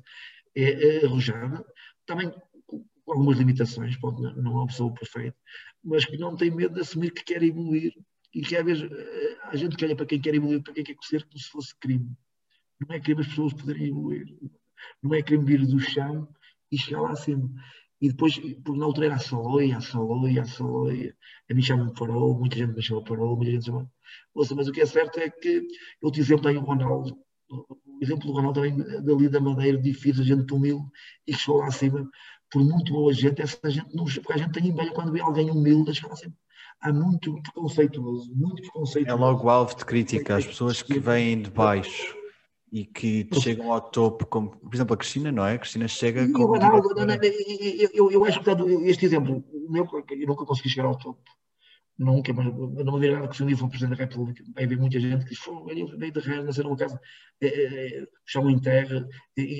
[0.56, 1.66] é, é arrojada,
[2.06, 2.32] também
[2.68, 5.36] com algumas limitações, não é uma pessoa perfeita,
[5.84, 7.94] mas que não tem medo de assumir que quer evoluir
[8.34, 8.89] e que às vezes
[9.44, 11.76] a gente que olha para quem quer evoluir, para quem quer crescer, como se fosse
[11.80, 12.10] crime.
[12.80, 14.26] Não é crime as pessoas poderem evoluir.
[15.02, 16.28] Não é crime vir do chão
[16.72, 17.50] e chegar lá acima.
[18.04, 21.16] E depois, porque na altura era a Saloia, a Saloia, a Saloia.
[21.49, 23.89] A mim chamam Farol, muita gente me chama Farol, muita gente chama.
[24.36, 25.66] Ouça, mas o que é certo é que
[26.01, 27.18] eu te exemplo tenho o Ronaldo.
[27.49, 28.76] O exemplo do Ronaldo também
[29.06, 30.86] dali da Madeira, difícil, gente humilde,
[31.26, 32.06] e que chegou lá acima,
[32.51, 35.49] por muito boa gente, essa gente não porque a gente tem inveja quando vê alguém
[35.49, 36.34] humilde, chega lá acima.
[36.82, 39.18] Há muito preconceituoso, muito preconceituoso.
[39.18, 42.22] É logo alvo de crítica, as pessoas que vêm de baixo
[42.74, 45.53] e que chegam ao topo, como por exemplo a Cristina, não é?
[45.53, 46.55] A Cristina chega com.
[46.55, 48.49] Eu, eu, eu, acho que
[48.89, 51.21] este exemplo, meu, eu nunca consegui chegar ao topo.
[51.95, 54.80] Nunca, mas não me nada que se um dia for Presidente da República, vai haver
[54.80, 56.99] muita gente que diz: ele veio de raiz, nascer numa casa,
[57.39, 59.07] é, é, chão em terra,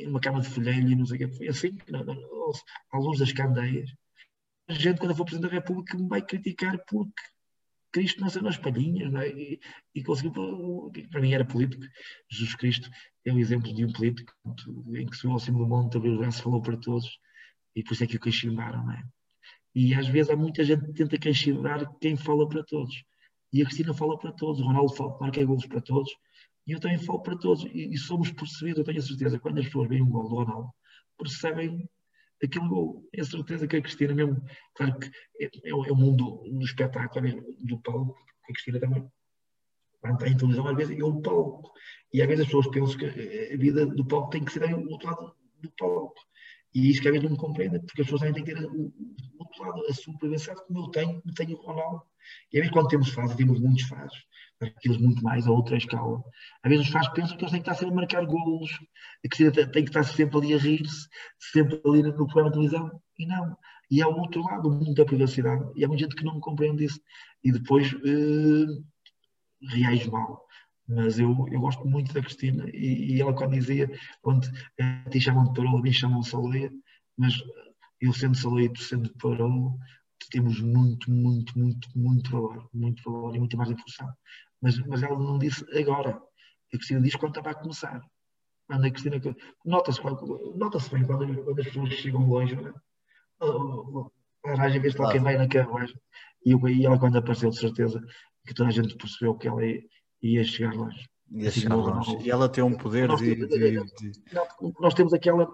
[0.08, 1.38] uma cama de folhelho e não sei o que.
[1.38, 2.16] Foi assim, não, não,
[2.94, 3.92] à luz das candeias.
[4.68, 7.22] A gente, quando for Presidente da República, me vai criticar porque
[7.94, 9.30] Cristo nasceu nas palhinhas é?
[9.30, 9.60] e,
[9.94, 11.84] e, conseguiu, para mim era político,
[12.30, 12.90] Jesus Cristo
[13.24, 14.34] é um exemplo de um político
[14.96, 17.08] em que subiu ao cimo do monte, abriu o braço, falou para todos
[17.76, 19.04] e por isso é que o cachimbaram, não é?
[19.76, 23.04] E às vezes há muita gente que tenta cachimbar quem fala para todos.
[23.52, 26.12] E a Cristina fala para todos, o Ronaldo fala, marca golos para todos,
[26.66, 27.64] e eu também falo para todos.
[27.66, 30.36] E, e somos percebidos, eu tenho a certeza, quando as pessoas veem um gol do
[30.36, 30.70] Ronaldo,
[31.18, 31.88] percebem
[32.46, 34.44] aquilo, é certeza que a Cristina mesmo,
[34.76, 35.08] claro que
[35.40, 37.32] é, é, é o mundo do espetáculo, é
[37.66, 39.10] do palco, a Cristina também,
[40.12, 41.72] está em televisão, às vezes é o palco.
[42.14, 43.06] E às vezes as pessoas pensam que
[43.54, 46.16] a vida do palco tem que ser o outro lado do palco.
[46.74, 48.92] E isso que às vezes não me compreende, porque as pessoas têm que ter o,
[49.40, 52.02] outro lado, a sua privacidade, como eu tenho, como tenho o Ronaldo.
[52.52, 54.18] E às vezes quando temos fases, temos muitos fases,
[54.62, 56.24] aqueles muito mais a outra escala.
[56.64, 58.72] Às vezes os fãs pensam que eles têm que estar sempre a marcar golos,
[59.32, 61.08] que têm que estar sempre ali a rir-se,
[61.38, 63.58] sempre ali no programa de televisão, e não.
[63.92, 66.40] E há o outro lado, o mundo da privacidade, e há muita gente que não
[66.40, 67.00] compreende isso.
[67.44, 68.84] E depois uh,
[69.70, 70.43] reage mal.
[70.88, 73.90] Mas eu, eu gosto muito da Cristina, e, e ela quando dizia,
[74.22, 74.48] quando
[74.80, 76.72] a ti chamam de Parola, a mim chamam de Saleia,
[77.18, 77.42] mas
[78.02, 79.74] eu sendo Saleia, tu sendo Parola,
[80.30, 84.10] temos muito, muito, muito, muito valor, muito valor e muito mais informação.
[84.62, 86.12] Mas, mas ela não disse agora.
[86.12, 88.02] A Cristina diz quando estava a começar.
[88.70, 89.22] Ana Cristina,
[89.66, 92.74] nota-se nota bem quando, quando, as pessoas chegam longe, né?
[94.46, 95.96] a aragem vez de quem vai na carruagem.
[96.46, 98.02] E, e ela, quando apareceu, de certeza
[98.46, 99.82] que toda a gente percebeu que ela ia,
[100.24, 101.06] ia chegar longe.
[101.32, 102.18] Ia assim, chegar longe.
[102.22, 104.12] E ela tem um poder nós, de, de, de...
[104.80, 105.54] Nós temos aquela.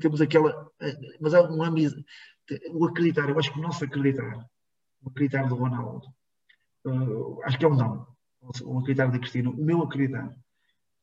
[0.00, 0.70] Temos aquela.
[1.20, 1.62] Mas há um
[2.72, 4.46] o acreditar, eu acho que o nosso acreditar,
[5.02, 6.06] o acreditar do Ronaldo,
[6.86, 8.06] uh, acho que é um dom.
[8.64, 10.34] O acreditar da Cristina, o meu acreditar,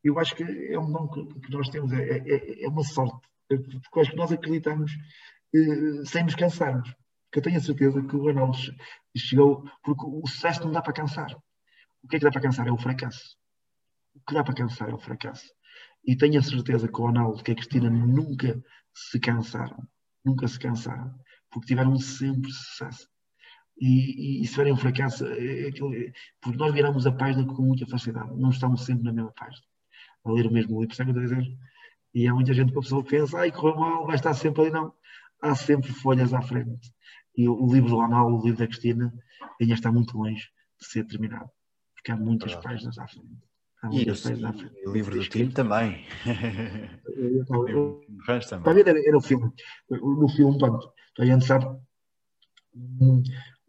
[0.03, 3.27] eu acho que é um dom que, que nós temos, é, é, é, uma sorte.
[3.47, 6.89] Porque acho que nós acreditamos uh, sem nos cansarmos.
[7.25, 8.57] Porque eu tenho a certeza que o Ronaldo
[9.15, 11.35] chegou, porque o sucesso não dá para cansar.
[12.07, 12.65] O que é que dá para cansar?
[12.67, 13.35] É o fracasso.
[14.15, 15.51] O que dá para cansar é o fracasso.
[16.05, 18.63] E tenho a certeza que o Ronaldo, que a Cristina nunca
[18.95, 19.85] se cansaram.
[20.23, 21.13] Nunca se cansaram
[21.51, 23.09] porque tiveram sempre sucesso.
[23.77, 25.71] E, e, e se tiverem um fracasso, é, é,
[26.41, 29.63] porque nós viramos a página com muita facilidade, não estamos sempre na mesma página,
[30.23, 31.57] a ler o mesmo livro, sabe o que eu estou a dizer?
[32.13, 34.71] E há muita gente que a pessoa pensa, ai, correu mal, vai estar sempre ali,
[34.71, 34.93] não.
[35.41, 36.91] Há sempre folhas à frente.
[37.35, 39.13] E o, o livro do Anal, o livro da Cristina,
[39.61, 40.49] ainda está muito longe
[40.79, 41.49] de ser terminado,
[42.07, 42.57] porque há muitas ah.
[42.59, 43.27] páginas à frente.
[43.81, 44.75] Há muitas e, páginas à frente.
[44.87, 46.05] o livro do time também.
[48.25, 48.79] resto também.
[48.79, 49.51] Era, era o filme.
[49.89, 51.65] No filme, pronto, a gente sabe,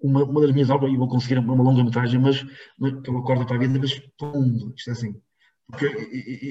[0.01, 2.45] uma, uma das minhas obras, e vou conseguir uma longa metragem, mas,
[2.79, 5.21] mas que eu acordo para a vida, mas pum, isto é assim.
[5.67, 5.87] Porque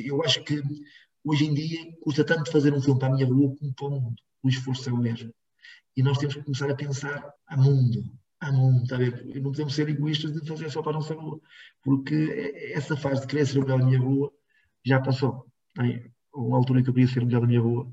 [0.05, 0.61] eu acho que
[1.23, 3.91] hoje em dia custa tanto fazer um filme para a minha rua como para o
[3.91, 4.15] mundo.
[4.43, 5.33] O esforço é o mesmo.
[5.95, 8.03] E nós temos que começar a pensar a mundo.
[8.39, 9.25] A mundo, está a ver?
[9.35, 11.39] E não podemos ser egoístas de fazer só para a nossa rua.
[11.83, 14.31] Porque essa fase de querer ser o melhor da minha rua
[14.85, 15.45] já passou.
[15.73, 17.91] Tem uma altura em que eu queria ser o melhor da minha rua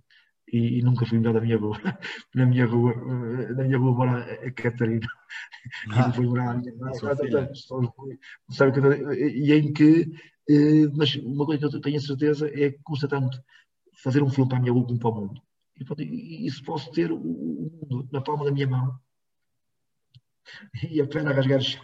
[0.52, 1.76] e, e, nunca fui melhor da minha rua.
[2.34, 5.06] Na minha rua, eh, na minha rua mora a Catarina.
[5.90, 6.72] Ah, e depois morar a minha
[9.14, 10.12] E em que,
[10.48, 13.42] eh, mas uma coisa que eu tenho a certeza é que custa tanto
[14.02, 15.40] fazer um filme para a minha rua como para o mundo.
[15.98, 18.98] E, e se posso ter o, mundo na palma da minha mão,
[20.90, 21.82] e a pena rasgar chão,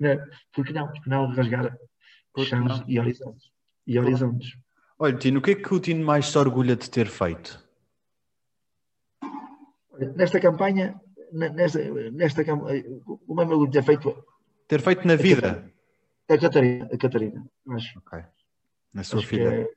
[0.00, 0.24] né?
[0.52, 0.88] porque não?
[0.88, 1.76] Porque não rasgar
[2.44, 3.50] chãos e horizontes.
[3.86, 4.56] E horizontes.
[4.98, 7.64] Olha, Tino, o que é que o Tino mais se orgulha de ter feito?
[10.14, 11.00] Nesta campanha,
[11.32, 11.78] nesta,
[12.10, 14.24] nesta o mais orgulho de ter feito.
[14.66, 15.70] Ter feito na vida?
[16.28, 17.98] A Catarina, a Catarina, acho.
[17.98, 18.22] Ok.
[18.92, 19.68] Na sua filha?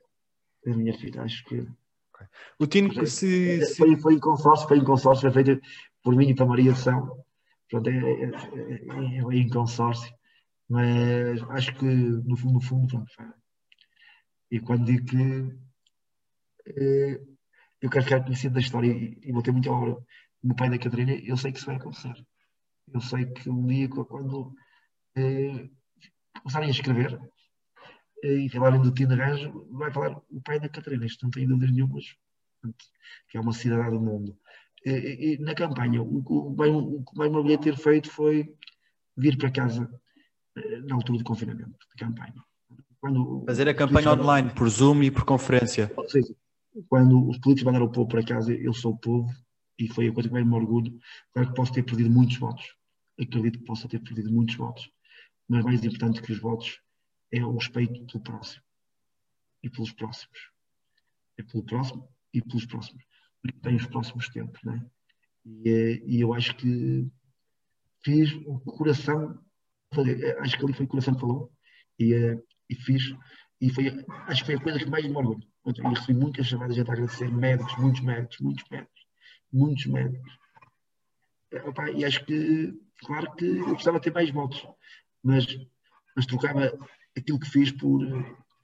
[0.66, 1.60] É a minha filha, acho que.
[1.60, 2.26] Okay.
[2.58, 3.64] O Tino, que se.
[3.76, 5.62] Foi, foi em consórcio, foi em consórcio, foi feito
[6.02, 7.22] por mim e para Maria de São.
[7.70, 10.12] Pronto, é, é, é, é, em consórcio.
[10.68, 13.34] Mas acho que, no fundo, no fundo, pronto,
[14.50, 15.16] e quando digo que
[16.66, 17.20] eh,
[17.80, 19.96] eu quero ficar conhecido da história e, vou ter muita obra
[20.42, 22.14] no pai da Catarina, eu sei que isso vai acontecer.
[22.92, 24.54] Eu sei que um dia, quando
[25.16, 25.68] eh,
[26.42, 27.20] começarem a escrever
[28.24, 31.06] eh, e falarem do Tino Arranjo, vai falar o pai da Catarina.
[31.06, 32.04] Isto não tem dúvidas nenhumas,
[33.28, 34.36] que é uma cidade do mundo.
[34.84, 38.54] E, e, na campanha, o, o, o, que mais me orgulhei ter feito foi
[39.16, 39.90] vir para casa
[40.56, 42.34] eh, na altura do confinamento, de campanha.
[43.00, 45.92] Quando Fazer a campanha online, por Zoom e por conferência.
[45.96, 46.34] Ou seja,
[46.88, 49.28] quando os políticos mandaram o povo para casa, eu sou o povo
[49.78, 50.98] e foi a coisa que mais me orgulho.
[51.32, 52.74] Claro que posso ter perdido muitos votos.
[53.20, 54.90] Acredito que possa ter perdido muitos votos.
[55.48, 56.80] Mas mais importante que os votos
[57.32, 58.62] é o respeito pelo próximo
[59.62, 60.50] e pelos próximos.
[61.38, 63.04] É pelo próximo e pelos próximos.
[63.62, 64.86] Tem os próximos tempos, não é?
[65.44, 67.08] E, eh, e eu acho que
[68.02, 69.38] fiz o coração,
[70.40, 71.52] acho que ali foi o coração que falou,
[71.98, 73.14] e, eh, e fiz,
[73.60, 75.42] e foi, acho que foi a coisa que mais me orgulho.
[75.66, 79.06] E recebi muitas chamadas de gente a agradecer, médicos, muitos médicos, muitos médicos,
[79.52, 80.38] muitos médicos.
[81.66, 84.66] Opa, e acho que, claro que eu precisava ter mais votos,
[85.22, 85.46] mas,
[86.16, 86.72] mas trocava
[87.16, 88.00] aquilo que fiz por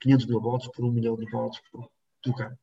[0.01, 2.57] 500 mil votos, por um milhão de votos, por, trocava.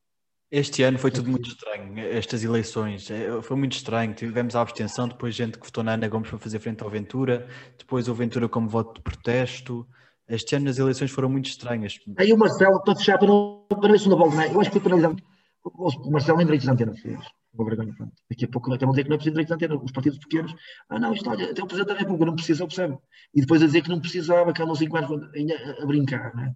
[0.51, 4.13] Este ano foi tudo muito estranho, estas eleições, é, foi muito estranho.
[4.13, 7.47] Tivemos a abstenção, depois gente que votou na Ana Gomes para fazer frente ao Ventura,
[7.77, 9.87] depois o Ventura como voto de protesto.
[10.27, 11.99] Este ano as eleições foram muito estranhas.
[12.17, 14.89] Aí o Marcelo, para fechar, para não, para não segunda volta, eu acho que foi
[14.89, 15.21] penalizado.
[15.63, 17.19] O Marcelo em direitos de antena fez.
[17.53, 18.13] Uma vergonha, pronto.
[18.29, 19.81] Daqui a pouco até vão dizer que não é preciso direitos de antena.
[19.83, 20.55] Os partidos pequenos,
[20.89, 22.97] ah não, isto olha, até o Presidente da República não precisa, percebe?
[23.33, 26.53] E depois a dizer que não precisava, que andam 5 anos a, a brincar, né?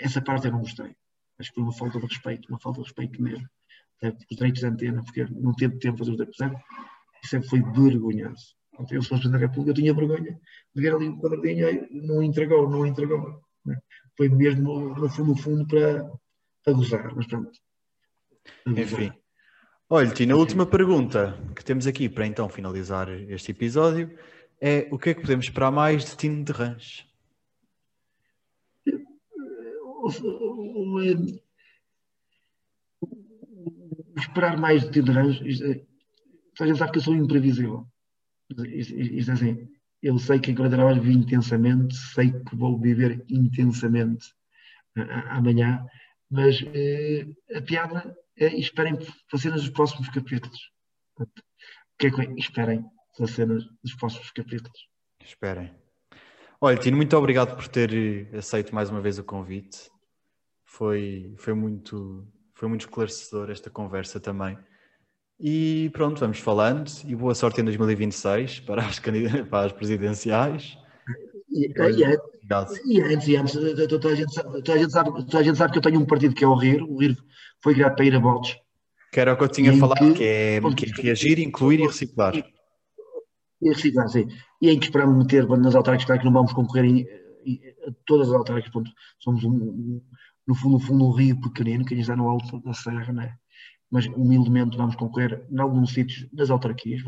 [0.00, 0.96] Essa parte eu não gostei.
[1.38, 3.48] Acho que foi uma falta de respeito, uma falta de respeito mesmo.
[4.02, 6.64] Os direitos de antena, porque não teve tempo para fazer os direitos?
[7.24, 8.54] Isso foi vergonhoso.
[8.90, 10.38] Eu sou Presidente da República, eu tinha vergonha
[10.74, 13.40] de ver ali o quadradinho não entregou, não entregou.
[13.64, 13.78] Né?
[14.16, 16.10] Foi mesmo, no fundo, no fundo, para,
[16.64, 17.52] para gozar, mas pronto.
[18.66, 19.12] Enfim.
[19.88, 24.18] Olha, Tina, a última pergunta que temos aqui para então finalizar este episódio
[24.60, 27.06] é o que é que podemos esperar mais de Tino de Ranch?
[30.04, 31.00] O,
[34.16, 35.40] esperar mais de Tiderãs,
[36.60, 37.86] a gente sabe que eu sou imprevisível.
[38.66, 39.68] Isto, é assim,
[40.02, 44.26] eu sei que enquanto trabalho vivo intensamente, sei que vou viver intensamente
[45.30, 45.84] amanhã,
[46.30, 50.70] mas eh, a piada é esperem pelas cenas dos próximos capítulos.
[51.18, 51.26] O
[51.98, 52.34] que é que é?
[52.36, 52.84] Esperem
[53.16, 54.88] pelas cenas dos próximos capítulos.
[55.22, 55.74] Esperem.
[56.60, 59.90] Olha, Tino, muito obrigado por ter eh, aceito mais uma vez o convite.
[60.74, 64.58] Foi, foi, muito, foi muito esclarecedor esta conversa também.
[65.38, 66.90] E pronto, vamos falando.
[67.06, 70.76] E boa sorte em 2026 para as, para as presidenciais.
[71.48, 72.00] E, e,
[72.90, 73.54] e antes, e antes,
[73.88, 76.00] toda a, gente sabe, toda, a gente sabe, toda a gente sabe que eu tenho
[76.00, 76.82] um partido que é o RIR.
[76.82, 77.16] O RIR
[77.62, 78.58] foi criado para ir a votos.
[79.12, 81.86] Que era o que eu tinha falado, que, que, é, que é reagir, incluir e
[81.86, 82.34] reciclar.
[83.62, 84.26] E reciclar, sim.
[84.60, 87.06] E em que esperamos meter nas autárquicas, claro que não vamos concorrer em,
[87.46, 87.60] em,
[88.04, 90.00] todas as autárquicas, ponto, somos um,
[90.46, 93.36] no fundo, no fundo um rio pequenino, que está no alto da serra, né?
[93.90, 97.02] mas humildemente vamos concorrer em alguns sítios das autarquias,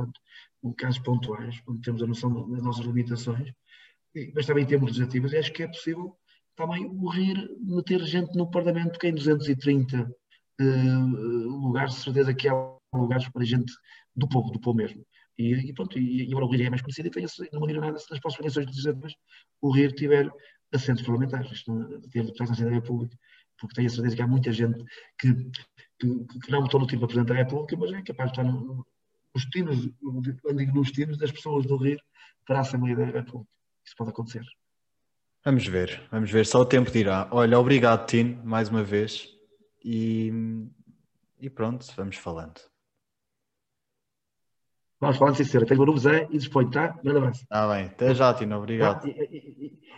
[0.63, 3.53] em casos pontuais, onde temos a noção das nossas limitações,
[4.35, 6.17] mas também temos legislativas, e acho que é possível
[6.55, 10.11] também o RIR meter gente no Parlamento que em 230
[10.61, 10.65] uh,
[11.49, 12.55] lugares, de certeza que há
[12.95, 13.73] lugares para gente
[14.15, 15.05] do povo, do povo mesmo.
[15.37, 17.73] E, e pronto, e, e agora o RIR é mais conhecido e tem não me
[17.75, 19.13] nada se nas próximas eleições legislativas
[19.61, 20.31] o RIR tiver
[20.77, 23.19] assentos parlamentares, isto ter deputados na República,
[23.59, 24.85] porque tenho a certeza que há muita gente
[25.19, 25.35] que,
[25.99, 28.53] que, que não votou no time para Presidente da República, mas é capaz de estar
[28.53, 28.87] no,
[29.35, 29.91] nos times,
[30.43, 32.01] quando digo nos times, das pessoas do RIR
[32.47, 33.51] para a Assembleia da República.
[33.85, 34.45] Isso pode acontecer.
[35.45, 37.29] Vamos ver, vamos ver, só o tempo dirá.
[37.31, 39.29] Olha, obrigado, Tino, mais uma vez.
[39.85, 40.33] E,
[41.39, 42.61] e pronto, vamos falando.
[44.99, 45.69] Vamos falando, sim, senhora.
[45.69, 46.89] Tenho o nome Zé e disponho, tá?
[47.03, 47.43] Grande abraço.
[47.43, 49.07] Está bem, até já, Tino, obrigado.
[49.07, 49.76] Ah, e,